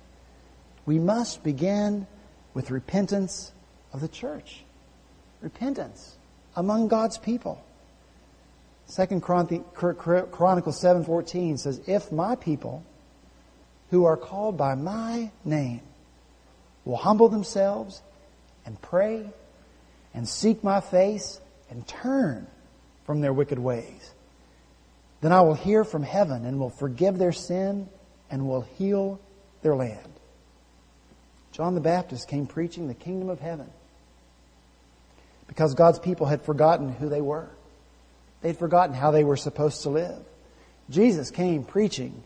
We 0.90 0.98
must 0.98 1.44
begin 1.44 2.04
with 2.52 2.72
repentance 2.72 3.52
of 3.92 4.00
the 4.00 4.08
church. 4.08 4.64
Repentance 5.40 6.16
among 6.56 6.88
God's 6.88 7.16
people. 7.16 7.62
Second 8.86 9.22
Chronicles 9.22 10.80
7:14 10.80 11.58
says, 11.58 11.80
"If 11.86 12.10
my 12.10 12.34
people 12.34 12.82
who 13.90 14.04
are 14.04 14.16
called 14.16 14.56
by 14.56 14.74
my 14.74 15.30
name 15.44 15.82
will 16.84 16.96
humble 16.96 17.28
themselves 17.28 18.02
and 18.66 18.82
pray 18.82 19.30
and 20.12 20.28
seek 20.28 20.64
my 20.64 20.80
face 20.80 21.40
and 21.70 21.86
turn 21.86 22.48
from 23.04 23.20
their 23.20 23.32
wicked 23.32 23.60
ways, 23.60 24.12
Then 25.20 25.32
I 25.32 25.42
will 25.42 25.54
hear 25.54 25.84
from 25.84 26.02
heaven 26.02 26.44
and 26.44 26.58
will 26.58 26.70
forgive 26.70 27.18
their 27.18 27.32
sin 27.32 27.88
and 28.30 28.48
will 28.48 28.62
heal 28.62 29.20
their 29.62 29.76
land. 29.76 30.19
John 31.52 31.74
the 31.74 31.80
Baptist 31.80 32.28
came 32.28 32.46
preaching 32.46 32.88
the 32.88 32.94
kingdom 32.94 33.28
of 33.28 33.40
heaven 33.40 33.68
because 35.46 35.74
God's 35.74 35.98
people 35.98 36.26
had 36.26 36.42
forgotten 36.42 36.92
who 36.92 37.08
they 37.08 37.20
were. 37.20 37.48
They'd 38.40 38.56
forgotten 38.56 38.94
how 38.94 39.10
they 39.10 39.24
were 39.24 39.36
supposed 39.36 39.82
to 39.82 39.90
live. 39.90 40.18
Jesus 40.88 41.30
came 41.30 41.64
preaching 41.64 42.22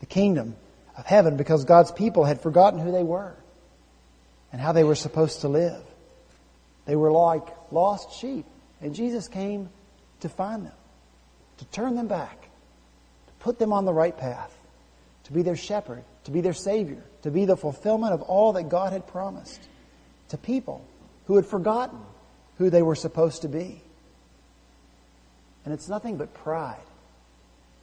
the 0.00 0.06
kingdom 0.06 0.56
of 0.96 1.06
heaven 1.06 1.36
because 1.36 1.64
God's 1.64 1.92
people 1.92 2.24
had 2.24 2.40
forgotten 2.40 2.78
who 2.80 2.92
they 2.92 3.02
were 3.02 3.34
and 4.52 4.60
how 4.60 4.72
they 4.72 4.84
were 4.84 4.94
supposed 4.94 5.42
to 5.42 5.48
live. 5.48 5.82
They 6.86 6.96
were 6.96 7.12
like 7.12 7.46
lost 7.70 8.18
sheep, 8.18 8.46
and 8.80 8.94
Jesus 8.94 9.28
came 9.28 9.68
to 10.20 10.28
find 10.28 10.64
them, 10.64 10.72
to 11.58 11.64
turn 11.66 11.96
them 11.96 12.08
back, 12.08 12.40
to 12.40 13.32
put 13.40 13.58
them 13.58 13.72
on 13.72 13.84
the 13.84 13.92
right 13.92 14.16
path, 14.16 14.56
to 15.24 15.32
be 15.32 15.42
their 15.42 15.56
shepherd, 15.56 16.02
to 16.28 16.32
be 16.32 16.42
their 16.42 16.52
savior, 16.52 17.02
to 17.22 17.30
be 17.30 17.46
the 17.46 17.56
fulfillment 17.56 18.12
of 18.12 18.20
all 18.20 18.52
that 18.52 18.68
God 18.68 18.92
had 18.92 19.06
promised 19.06 19.66
to 20.28 20.36
people 20.36 20.84
who 21.26 21.36
had 21.36 21.46
forgotten 21.46 21.98
who 22.58 22.68
they 22.68 22.82
were 22.82 22.94
supposed 22.94 23.42
to 23.42 23.48
be. 23.48 23.80
And 25.64 25.72
it's 25.72 25.88
nothing 25.88 26.18
but 26.18 26.34
pride 26.34 26.76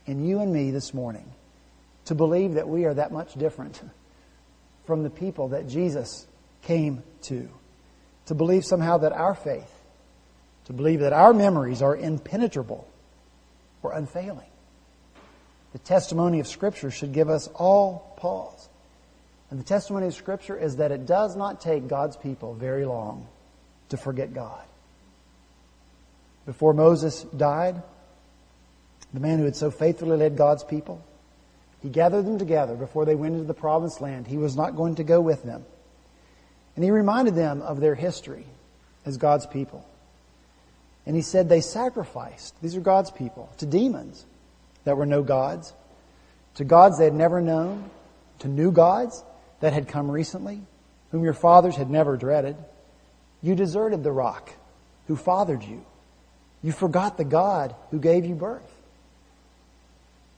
in 0.06 0.24
you 0.24 0.42
and 0.42 0.54
me 0.54 0.70
this 0.70 0.94
morning 0.94 1.26
to 2.06 2.14
believe 2.14 2.54
that 2.54 2.70
we 2.70 2.86
are 2.86 2.94
that 2.94 3.12
much 3.12 3.34
different 3.34 3.82
from 4.86 5.02
the 5.02 5.10
people 5.10 5.48
that 5.48 5.68
Jesus 5.68 6.28
came 6.62 7.02
to. 7.24 7.50
To 8.28 8.36
believe 8.36 8.64
somehow 8.64 9.00
that 9.00 9.12
our 9.12 9.34
faith, 9.34 9.74
to 10.66 10.74
believe 10.74 11.00
that 11.00 11.14
our 11.14 11.34
memories 11.34 11.82
are 11.82 11.98
impenetrable 11.98 12.88
or 13.82 13.94
unfailing. 13.94 14.50
The 15.76 15.80
testimony 15.80 16.40
of 16.40 16.48
Scripture 16.48 16.90
should 16.90 17.12
give 17.12 17.30
us 17.30 17.50
all 17.54 18.15
And 19.52 19.60
the 19.60 19.64
testimony 19.64 20.08
of 20.08 20.14
Scripture 20.14 20.58
is 20.58 20.78
that 20.78 20.92
it 20.92 21.06
does 21.06 21.36
not 21.36 21.62
take 21.62 21.88
God's 21.88 22.18
people 22.18 22.54
very 22.54 22.86
long 22.86 23.28
to 23.90 23.98
forget 23.98 24.34
God. 24.34 24.64
Before 26.46 26.74
Moses 26.74 27.24
died, 27.24 27.82
the 29.14 29.20
man 29.20 29.40
who 29.40 29.46
had 29.46 29.56
so 29.56 29.72
faithfully 29.72 30.18
led 30.18 30.38
God's 30.38 30.64
people, 30.64 31.04
he 31.82 31.90
gathered 31.90 32.26
them 32.26 32.40
together 32.40 32.76
before 32.76 33.06
they 33.06 33.16
went 33.16 33.36
into 33.36 33.48
the 33.48 33.54
promised 33.54 34.02
land. 34.02 34.28
He 34.28 34.38
was 34.38 34.56
not 34.56 34.76
going 34.76 34.96
to 34.96 35.04
go 35.04 35.22
with 35.22 35.44
them. 35.44 35.64
And 36.76 36.84
he 36.84 36.92
reminded 36.92 37.36
them 37.36 37.62
of 37.62 37.80
their 37.80 37.96
history 37.96 38.46
as 39.06 39.18
God's 39.18 39.46
people. 39.46 39.88
And 41.06 41.16
he 41.16 41.22
said 41.22 41.48
they 41.48 41.62
sacrificed, 41.62 42.60
these 42.62 42.76
are 42.76 42.82
God's 42.82 43.12
people, 43.12 43.50
to 43.60 43.66
demons 43.66 44.26
that 44.84 44.98
were 44.98 45.06
no 45.06 45.22
gods, 45.22 45.74
to 46.56 46.64
gods 46.64 46.98
they 46.98 47.06
had 47.06 47.14
never 47.14 47.42
known, 47.42 47.90
to 48.40 48.48
new 48.48 48.72
gods 48.72 49.24
that 49.60 49.74
had 49.74 49.88
come 49.88 50.10
recently, 50.10 50.62
whom 51.12 51.24
your 51.24 51.34
fathers 51.34 51.76
had 51.76 51.90
never 51.90 52.18
dreaded. 52.18 52.56
You 53.42 53.56
deserted 53.56 54.04
the 54.04 54.12
rock 54.12 54.52
who 55.08 55.16
fathered 55.16 55.64
you. 55.64 55.84
You 56.64 56.72
forgot 56.72 57.18
the 57.18 57.26
God 57.26 57.76
who 57.92 58.00
gave 58.00 58.26
you 58.26 58.36
birth. 58.36 58.72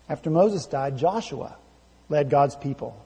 After 0.09 0.29
Moses 0.29 0.65
died, 0.65 0.97
Joshua 0.97 1.55
led 2.09 2.29
God's 2.29 2.55
people 2.55 2.97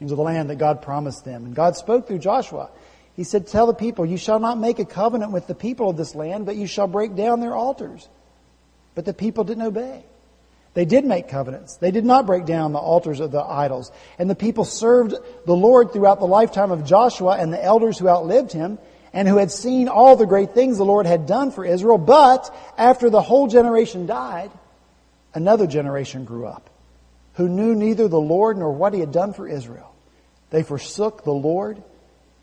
into 0.00 0.14
the 0.14 0.22
land 0.22 0.50
that 0.50 0.56
God 0.56 0.82
promised 0.82 1.24
them. 1.24 1.44
And 1.44 1.54
God 1.54 1.76
spoke 1.76 2.06
through 2.06 2.18
Joshua. 2.18 2.70
He 3.16 3.24
said, 3.24 3.48
Tell 3.48 3.66
the 3.66 3.74
people, 3.74 4.06
you 4.06 4.16
shall 4.16 4.38
not 4.38 4.58
make 4.58 4.78
a 4.78 4.84
covenant 4.84 5.32
with 5.32 5.46
the 5.46 5.54
people 5.54 5.90
of 5.90 5.96
this 5.96 6.14
land, 6.14 6.46
but 6.46 6.56
you 6.56 6.66
shall 6.66 6.86
break 6.86 7.16
down 7.16 7.40
their 7.40 7.54
altars. 7.54 8.08
But 8.94 9.04
the 9.04 9.12
people 9.12 9.44
didn't 9.44 9.64
obey. 9.64 10.04
They 10.78 10.84
did 10.84 11.04
make 11.04 11.26
covenants. 11.26 11.74
They 11.74 11.90
did 11.90 12.04
not 12.04 12.24
break 12.24 12.46
down 12.46 12.70
the 12.70 12.78
altars 12.78 13.18
of 13.18 13.32
the 13.32 13.42
idols. 13.42 13.90
And 14.16 14.30
the 14.30 14.36
people 14.36 14.64
served 14.64 15.12
the 15.44 15.56
Lord 15.56 15.92
throughout 15.92 16.20
the 16.20 16.24
lifetime 16.24 16.70
of 16.70 16.84
Joshua 16.84 17.36
and 17.36 17.52
the 17.52 17.60
elders 17.60 17.98
who 17.98 18.08
outlived 18.08 18.52
him 18.52 18.78
and 19.12 19.26
who 19.26 19.38
had 19.38 19.50
seen 19.50 19.88
all 19.88 20.14
the 20.14 20.24
great 20.24 20.52
things 20.52 20.78
the 20.78 20.84
Lord 20.84 21.04
had 21.04 21.26
done 21.26 21.50
for 21.50 21.64
Israel. 21.64 21.98
But 21.98 22.56
after 22.78 23.10
the 23.10 23.20
whole 23.20 23.48
generation 23.48 24.06
died, 24.06 24.52
another 25.34 25.66
generation 25.66 26.24
grew 26.24 26.46
up 26.46 26.70
who 27.34 27.48
knew 27.48 27.74
neither 27.74 28.06
the 28.06 28.20
Lord 28.20 28.56
nor 28.56 28.70
what 28.70 28.94
he 28.94 29.00
had 29.00 29.10
done 29.10 29.32
for 29.32 29.48
Israel. 29.48 29.92
They 30.50 30.62
forsook 30.62 31.24
the 31.24 31.32
Lord, 31.32 31.82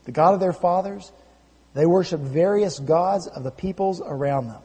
the 0.04 0.12
God 0.12 0.34
of 0.34 0.42
their 0.42 0.52
fathers. 0.52 1.10
They 1.74 1.86
worshiped 1.86 2.24
various 2.24 2.80
gods 2.80 3.28
of 3.28 3.46
the 3.46 3.52
peoples 3.52 4.02
around 4.02 4.50
them. 4.50 4.62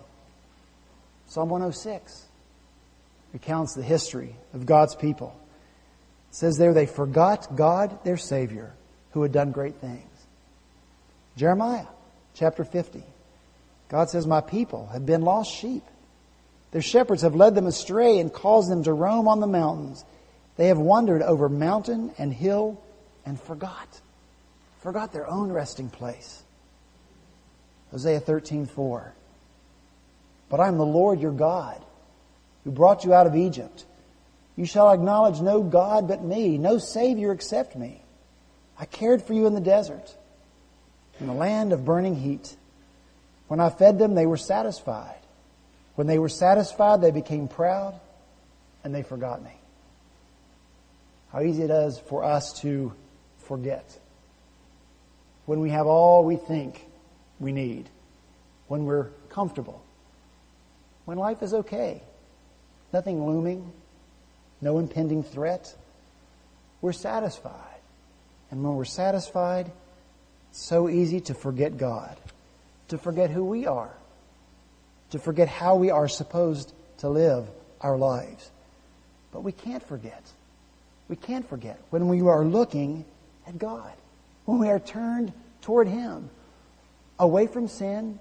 Psalm 1.29 1.51
106 1.51 2.27
recounts 3.33 3.75
the 3.75 3.83
history 3.83 4.37
of 4.53 4.67
God's 4.67 4.95
people. 4.95 5.35
It 6.31 6.37
says 6.37 6.57
there 6.57 6.75
they 6.75 6.87
forgot 6.87 7.57
God, 7.57 8.05
their 8.05 8.17
Savior, 8.17 8.73
who 9.13 9.23
had 9.23 9.33
done 9.33 9.51
great 9.53 9.77
things. 9.77 10.07
Jeremiah 11.37 11.87
chapter 12.35 12.65
50. 12.65 13.03
God 13.89 14.11
says, 14.11 14.27
My 14.27 14.41
people 14.41 14.87
have 14.93 15.05
been 15.05 15.23
lost 15.23 15.53
sheep. 15.53 15.83
Their 16.71 16.83
shepherds 16.83 17.23
have 17.23 17.35
led 17.35 17.55
them 17.55 17.67
astray 17.67 18.19
and 18.19 18.33
caused 18.33 18.71
them 18.71 18.85
to 18.85 18.93
roam 18.93 19.27
on 19.27 19.41
the 19.41 19.47
mountains. 19.47 20.05
They 20.57 20.69
have 20.69 20.79
wandered 20.79 21.23
over 21.23 21.49
mountain 21.49 22.13
and 22.19 22.33
hill 22.33 22.81
and 23.27 23.41
forgot. 23.41 24.01
Forgot 24.83 25.13
their 25.13 25.29
own 25.29 25.51
resting 25.51 25.91
place. 25.91 26.43
Hosea 27.91 28.21
13:4. 28.21 29.13
But 30.49 30.61
I 30.61 30.69
am 30.69 30.79
the 30.79 30.87
Lord 30.87 31.21
your 31.21 31.33
God, 31.33 31.85
who 32.65 32.71
brought 32.71 33.05
you 33.05 33.15
out 33.15 33.27
of 33.27 33.37
Egypt. 33.37 33.85
You 34.57 34.67
shall 34.67 34.91
acknowledge 34.91 35.41
no 35.41 35.63
God 35.63 36.09
but 36.09 36.23
me, 36.23 36.59
no 36.59 36.79
Savior 36.79 37.33
except 37.33 37.77
me. 37.77 38.03
I 38.79 38.85
cared 38.85 39.23
for 39.23 39.35
you 39.35 39.47
in 39.47 39.55
the 39.55 39.61
desert 39.61 40.15
in 41.21 41.27
the 41.27 41.35
land 41.35 41.73
of 41.73 41.85
burning 41.85 42.17
heat. 42.17 42.57
When 43.49 43.61
I 43.61 43.69
fed 43.69 43.99
them, 43.99 44.15
they 44.15 44.27
were 44.27 44.37
satisfied. 44.37 45.19
When 45.95 46.07
they 46.07 46.19
were 46.19 46.29
satisfied, 46.29 47.03
they 47.03 47.11
became 47.11 47.47
proud 47.47 47.95
and 48.83 48.95
they 48.95 49.03
forgot 49.03 49.43
me. 49.43 49.53
How 51.33 51.43
easy 51.43 51.63
it 51.63 51.71
is 51.71 51.99
for 51.99 52.25
us 52.25 52.61
to 52.61 52.93
forget. 53.45 53.85
When 55.47 55.61
we 55.61 55.71
have 55.71 55.87
all 55.87 56.25
we 56.25 56.37
think 56.37 56.85
we 57.39 57.53
need. 57.53 57.89
When 58.69 58.85
we're 58.85 59.09
comfortable. 59.29 59.83
When 61.05 61.19
life 61.19 61.43
is 61.43 61.53
okay. 61.53 62.03
Nothing 62.93 63.27
looming. 63.27 63.73
No 64.61 64.79
impending 64.79 65.23
threat. 65.23 65.75
We're 66.81 66.93
satisfied. 66.93 67.55
And 68.51 68.63
when 68.63 68.75
we're 68.75 68.85
satisfied, 68.85 69.71
it's 70.51 70.63
so 70.63 70.89
easy 70.89 71.21
to 71.23 71.35
forget 71.35 71.79
God, 71.79 72.17
to 72.89 72.99
forget 72.99 73.31
who 73.31 73.45
we 73.45 73.67
are, 73.67 73.95
to 75.11 75.19
forget 75.19 75.49
how 75.49 75.77
we 75.77 75.91
are 75.91 76.09
supposed 76.09 76.73
to 76.99 77.09
live 77.09 77.47
our 77.81 77.97
lives. 77.97 78.51
But 79.33 79.45
we 79.45 79.53
can't 79.53 79.87
forget. 79.87 80.23
We 81.09 81.17
can't 81.17 81.49
forget 81.49 81.81
when 81.91 82.09
we 82.09 82.21
are 82.23 82.45
looking 82.45 83.05
at 83.47 83.59
God, 83.59 83.93
when 84.45 84.59
we 84.59 84.69
are 84.69 84.81
turned 84.81 85.33
toward 85.63 85.87
Him, 85.87 86.31
away 87.19 87.47
from 87.47 87.69
sin, 87.69 88.19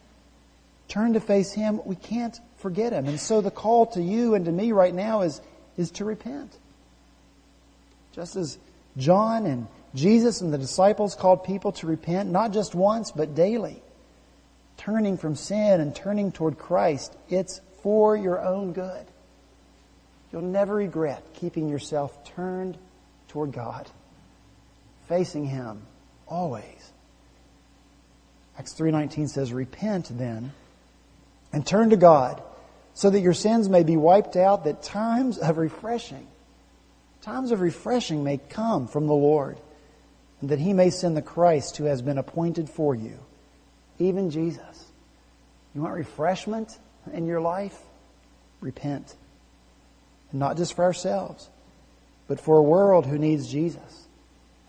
turned 0.87 1.15
to 1.15 1.19
face 1.19 1.51
Him, 1.51 1.81
we 1.85 1.95
can't 1.95 2.39
forget 2.59 2.93
Him. 2.93 3.07
And 3.07 3.19
so 3.19 3.41
the 3.41 3.51
call 3.51 3.87
to 3.87 4.01
you 4.01 4.35
and 4.35 4.45
to 4.45 4.51
me 4.51 4.71
right 4.71 4.93
now 4.93 5.21
is, 5.21 5.41
is 5.77 5.91
to 5.91 6.05
repent. 6.05 6.51
Just 8.13 8.35
as 8.35 8.57
John 8.97 9.45
and 9.45 9.67
Jesus 9.95 10.41
and 10.41 10.53
the 10.53 10.57
disciples 10.57 11.15
called 11.15 11.43
people 11.43 11.71
to 11.73 11.87
repent 11.87 12.29
not 12.29 12.51
just 12.53 12.75
once, 12.75 13.11
but 13.11 13.35
daily. 13.35 13.81
Turning 14.77 15.17
from 15.17 15.35
sin 15.35 15.81
and 15.81 15.95
turning 15.95 16.31
toward 16.31 16.57
Christ. 16.57 17.15
It's 17.29 17.61
for 17.81 18.15
your 18.15 18.41
own 18.41 18.73
good. 18.73 19.05
You'll 20.31 20.41
never 20.41 20.75
regret 20.75 21.23
keeping 21.33 21.69
yourself 21.69 22.23
turned 22.35 22.77
toward 23.29 23.51
God, 23.51 23.89
facing 25.07 25.45
Him 25.45 25.81
always. 26.27 26.91
Acts 28.57 28.73
3:19 28.73 29.27
says, 29.27 29.51
"Repent 29.53 30.09
then 30.17 30.51
and 31.51 31.65
turn 31.65 31.89
to 31.89 31.97
God, 31.97 32.41
so 32.99 33.09
that 33.09 33.21
your 33.21 33.33
sins 33.33 33.69
may 33.69 33.83
be 33.83 33.95
wiped 33.95 34.35
out, 34.35 34.65
that 34.65 34.83
times 34.83 35.37
of 35.37 35.57
refreshing, 35.57 36.27
times 37.21 37.51
of 37.51 37.61
refreshing 37.61 38.23
may 38.23 38.37
come 38.37 38.87
from 38.87 39.07
the 39.07 39.13
Lord." 39.13 39.57
and 40.41 40.49
that 40.49 40.59
he 40.59 40.73
may 40.73 40.89
send 40.89 41.17
the 41.17 41.21
Christ 41.21 41.77
who 41.77 41.85
has 41.85 42.01
been 42.01 42.17
appointed 42.17 42.69
for 42.69 42.95
you, 42.95 43.19
even 43.97 44.29
Jesus. 44.29 44.91
You 45.75 45.81
want 45.81 45.95
refreshment 45.95 46.77
in 47.13 47.25
your 47.25 47.41
life? 47.41 47.77
Repent. 48.61 49.15
And 50.31 50.39
not 50.39 50.57
just 50.57 50.73
for 50.73 50.83
ourselves, 50.83 51.49
but 52.27 52.39
for 52.39 52.57
a 52.57 52.63
world 52.63 53.05
who 53.05 53.17
needs 53.17 53.51
Jesus, 53.51 54.07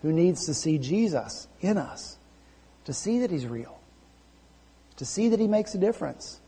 who 0.01 0.11
needs 0.11 0.45
to 0.45 0.53
see 0.53 0.77
Jesus 0.77 1.47
in 1.61 1.77
us, 1.77 2.17
to 2.85 2.93
see 2.93 3.19
that 3.19 3.31
he's 3.31 3.45
real, 3.45 3.79
to 4.97 5.05
see 5.05 5.29
that 5.29 5.39
he 5.39 5.47
makes 5.47 5.73
a 5.73 5.77
difference. 5.77 6.39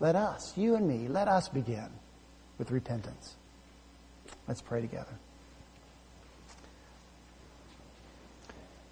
Let 0.00 0.16
us, 0.16 0.52
you 0.56 0.74
and 0.74 0.88
me, 0.88 1.08
let 1.08 1.28
us 1.28 1.48
begin 1.48 1.88
with 2.58 2.70
repentance. 2.70 3.34
Let's 4.48 4.60
pray 4.60 4.80
together. 4.80 5.12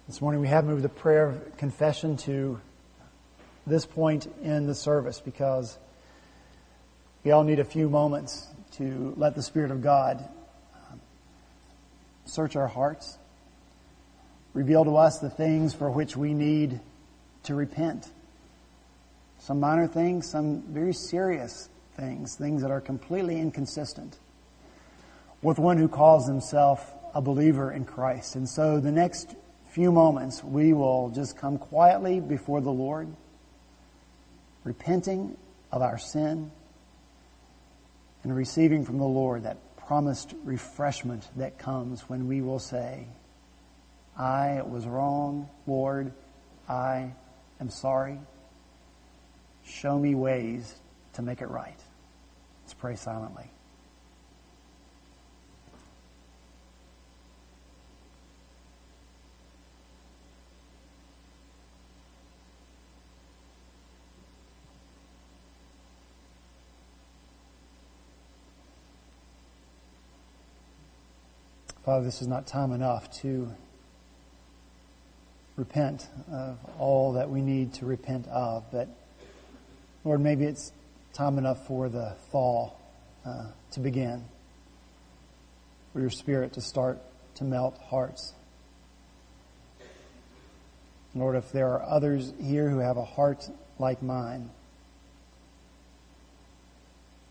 This 0.07 0.21
morning 0.21 0.41
we 0.41 0.47
have 0.47 0.65
moved 0.65 0.83
the 0.83 0.89
prayer 0.89 1.27
of 1.27 1.57
confession 1.57 2.17
to 2.17 2.59
this 3.65 3.85
point 3.85 4.27
in 4.41 4.67
the 4.67 4.75
service 4.75 5.19
because 5.19 5.77
we 7.23 7.31
all 7.31 7.43
need 7.43 7.59
a 7.59 7.65
few 7.65 7.89
moments 7.89 8.47
to 8.73 9.13
let 9.17 9.35
the 9.35 9.41
Spirit 9.41 9.71
of 9.71 9.81
God 9.81 10.23
um, 10.91 10.99
search 12.25 12.55
our 12.55 12.67
hearts, 12.67 13.17
reveal 14.53 14.83
to 14.83 14.97
us 14.97 15.19
the 15.19 15.29
things 15.29 15.73
for 15.73 15.89
which 15.89 16.17
we 16.17 16.33
need 16.33 16.79
to 17.43 17.55
repent. 17.55 18.07
Some 19.43 19.59
minor 19.59 19.87
things, 19.87 20.29
some 20.29 20.61
very 20.69 20.93
serious 20.93 21.67
things, 21.97 22.35
things 22.35 22.61
that 22.61 22.71
are 22.71 22.79
completely 22.79 23.41
inconsistent 23.41 24.17
with 25.41 25.59
one 25.59 25.77
who 25.77 25.89
calls 25.89 26.25
himself 26.25 26.89
a 27.13 27.21
believer 27.21 27.69
in 27.69 27.83
Christ. 27.83 28.37
And 28.37 28.47
so 28.47 28.79
the 28.79 28.89
next 28.89 29.35
few 29.71 29.91
moments, 29.91 30.41
we 30.41 30.71
will 30.71 31.09
just 31.09 31.35
come 31.35 31.57
quietly 31.57 32.21
before 32.21 32.61
the 32.61 32.71
Lord, 32.71 33.09
repenting 34.63 35.35
of 35.73 35.81
our 35.81 35.97
sin 35.97 36.49
and 38.23 38.33
receiving 38.33 38.85
from 38.85 38.97
the 38.97 39.03
Lord 39.03 39.43
that 39.43 39.57
promised 39.75 40.33
refreshment 40.45 41.27
that 41.35 41.57
comes 41.57 42.07
when 42.07 42.29
we 42.29 42.39
will 42.41 42.59
say, 42.59 43.07
I 44.17 44.61
was 44.61 44.85
wrong, 44.85 45.49
Lord. 45.67 46.13
I 46.69 47.11
am 47.59 47.69
sorry. 47.69 48.19
Show 49.65 49.97
me 49.97 50.15
ways 50.15 50.75
to 51.13 51.21
make 51.21 51.41
it 51.41 51.49
right. 51.49 51.79
Let's 52.63 52.73
pray 52.73 52.95
silently. 52.95 53.49
Father, 71.83 72.05
this 72.05 72.21
is 72.21 72.29
not 72.29 72.47
time 72.47 72.71
enough 72.71 73.11
to 73.21 73.51
repent 75.57 76.07
of 76.31 76.57
all 76.79 77.13
that 77.13 77.29
we 77.29 77.41
need 77.41 77.73
to 77.73 77.85
repent 77.85 78.25
of, 78.27 78.63
but 78.71 78.87
Lord, 80.05 80.19
maybe 80.19 80.43
it's 80.43 80.73
time 81.13 81.37
enough 81.37 81.65
for 81.65 81.87
the 81.87 82.15
fall 82.29 82.77
uh, 83.25 83.45
to 83.71 83.79
begin, 83.79 84.25
for 85.93 86.01
your 86.01 86.09
Spirit 86.09 86.53
to 86.53 86.61
start 86.61 86.99
to 87.35 87.45
melt 87.45 87.77
hearts. 87.89 88.33
Lord, 91.15 91.37
if 91.37 91.51
there 91.51 91.69
are 91.69 91.83
others 91.83 92.33
here 92.41 92.69
who 92.69 92.79
have 92.79 92.97
a 92.97 93.05
heart 93.05 93.47
like 93.79 94.01
mine, 94.03 94.49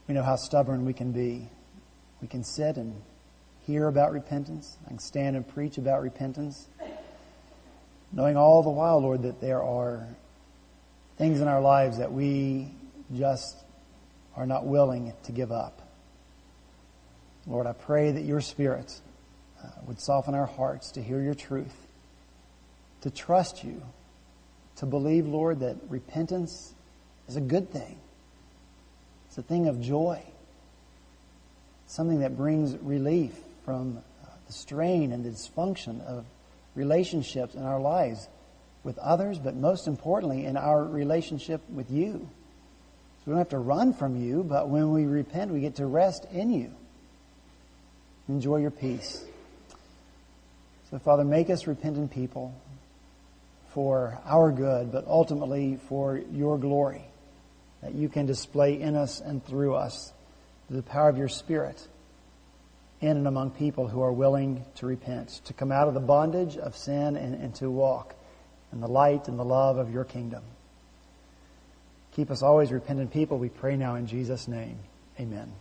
we 0.09 0.15
know 0.15 0.23
how 0.23 0.37
stubborn 0.37 0.87
we 0.87 0.95
can 0.95 1.13
be. 1.13 1.49
We 2.23 2.29
can 2.29 2.43
sit 2.43 2.77
and 2.77 2.95
hear 3.67 3.87
about 3.87 4.13
repentance. 4.13 4.79
I 4.87 4.91
can 4.91 4.99
stand 4.99 5.37
and 5.37 5.47
preach 5.47 5.77
about 5.77 6.01
repentance. 6.01 6.69
Knowing 8.13 8.37
all 8.37 8.63
the 8.63 8.71
while, 8.71 9.01
Lord, 9.01 9.23
that 9.23 9.41
there 9.41 9.63
are 9.63 10.07
things 11.23 11.41
in 11.41 11.47
our 11.47 11.61
lives 11.61 11.99
that 11.99 12.13
we 12.13 12.67
just 13.15 13.57
are 14.35 14.45
not 14.45 14.67
willing 14.67 15.13
to 15.23 15.31
give 15.31 15.53
up. 15.53 15.81
Lord, 17.47 17.65
I 17.65 17.75
pray 17.75 18.11
that 18.11 18.23
your 18.23 18.41
Spirit 18.41 18.93
uh, 19.63 19.69
would 19.87 20.01
soften 20.01 20.35
our 20.35 20.47
hearts 20.47 20.91
to 20.93 21.01
hear 21.01 21.21
your 21.21 21.35
truth, 21.35 21.87
to 23.03 23.11
trust 23.13 23.63
you, 23.63 23.81
to 24.79 24.87
believe, 24.87 25.29
Lord, 25.29 25.61
that 25.61 25.77
repentance 25.89 26.75
is 27.29 27.37
a 27.37 27.41
good 27.41 27.71
thing. 27.71 28.01
It's 29.29 29.39
a 29.39 29.43
thing 29.43 29.69
of 29.69 29.81
joy, 29.81 30.25
something 31.87 32.19
that 32.19 32.37
brings 32.37 32.77
relief 32.79 33.33
from 33.65 33.99
uh, 34.25 34.27
the 34.49 34.53
strain 34.53 35.13
and 35.13 35.25
the 35.25 35.31
dysfunction 35.31 36.05
of 36.05 36.25
relationships 36.75 37.55
in 37.55 37.63
our 37.63 37.79
lives 37.79 38.27
with 38.85 38.99
others, 38.99 39.39
but 39.39 39.55
most 39.55 39.87
importantly, 39.87 40.45
in 40.45 40.57
our 40.57 40.85
relationship 40.85 41.61
with 41.71 41.91
you. 41.91 42.29
So 43.19 43.23
we 43.27 43.31
don't 43.33 43.39
have 43.39 43.51
to 43.51 43.59
run 43.59 43.93
from 43.93 44.21
you, 44.21 44.43
but 44.43 44.69
when 44.69 44.91
we 44.93 45.07
repent, 45.07 45.53
we 45.53 45.61
get 45.61 45.77
to 45.77 45.87
rest 45.87 46.27
in 46.33 46.53
you. 46.53 46.73
Enjoy 48.29 48.57
your 48.57 48.71
peace. 48.71 49.25
So, 50.91 50.99
Father, 50.99 51.25
make 51.25 51.49
us 51.49 51.67
repentant 51.67 52.11
people 52.11 52.55
for 53.73 54.19
our 54.27 54.51
good, 54.51 54.93
but 54.93 55.07
ultimately 55.07 55.79
for 55.89 56.21
your 56.33 56.59
glory, 56.59 57.05
that 57.83 57.95
you 57.95 58.09
can 58.09 58.27
display 58.27 58.81
in 58.81 58.97
us 58.97 59.21
and 59.21 59.45
through 59.45 59.75
us 59.75 60.13
the 60.69 60.83
power 60.83 61.09
of 61.09 61.17
your 61.17 61.29
Spirit 61.29 61.87
in 63.01 63.17
and 63.17 63.27
among 63.27 63.51
people 63.51 63.89
who 63.89 64.01
are 64.01 64.13
willing 64.13 64.65
to 64.77 64.87
repent, 64.87 65.41
to 65.45 65.53
come 65.53 65.73
out 65.73 65.89
of 65.89 65.95
the 65.95 66.01
bondage 66.01 66.57
of 66.57 66.77
sin 66.77 67.17
and, 67.17 67.35
and 67.35 67.55
to 67.57 67.69
walk 67.69 68.15
in 68.73 68.81
the 68.81 68.89
light 68.89 69.29
and 69.29 69.39
the 69.39 69.45
love 69.45 69.77
of 69.77 69.93
your 69.93 70.05
kingdom. 70.05 70.43
Keep 72.15 72.31
us 72.31 72.43
always 72.43 72.71
repentant 72.71 73.13
people, 73.13 73.39
we 73.39 73.49
pray 73.49 73.77
now 73.77 73.95
in 73.95 74.07
Jesus' 74.07 74.49
name. 74.49 74.79
Amen. 75.19 75.53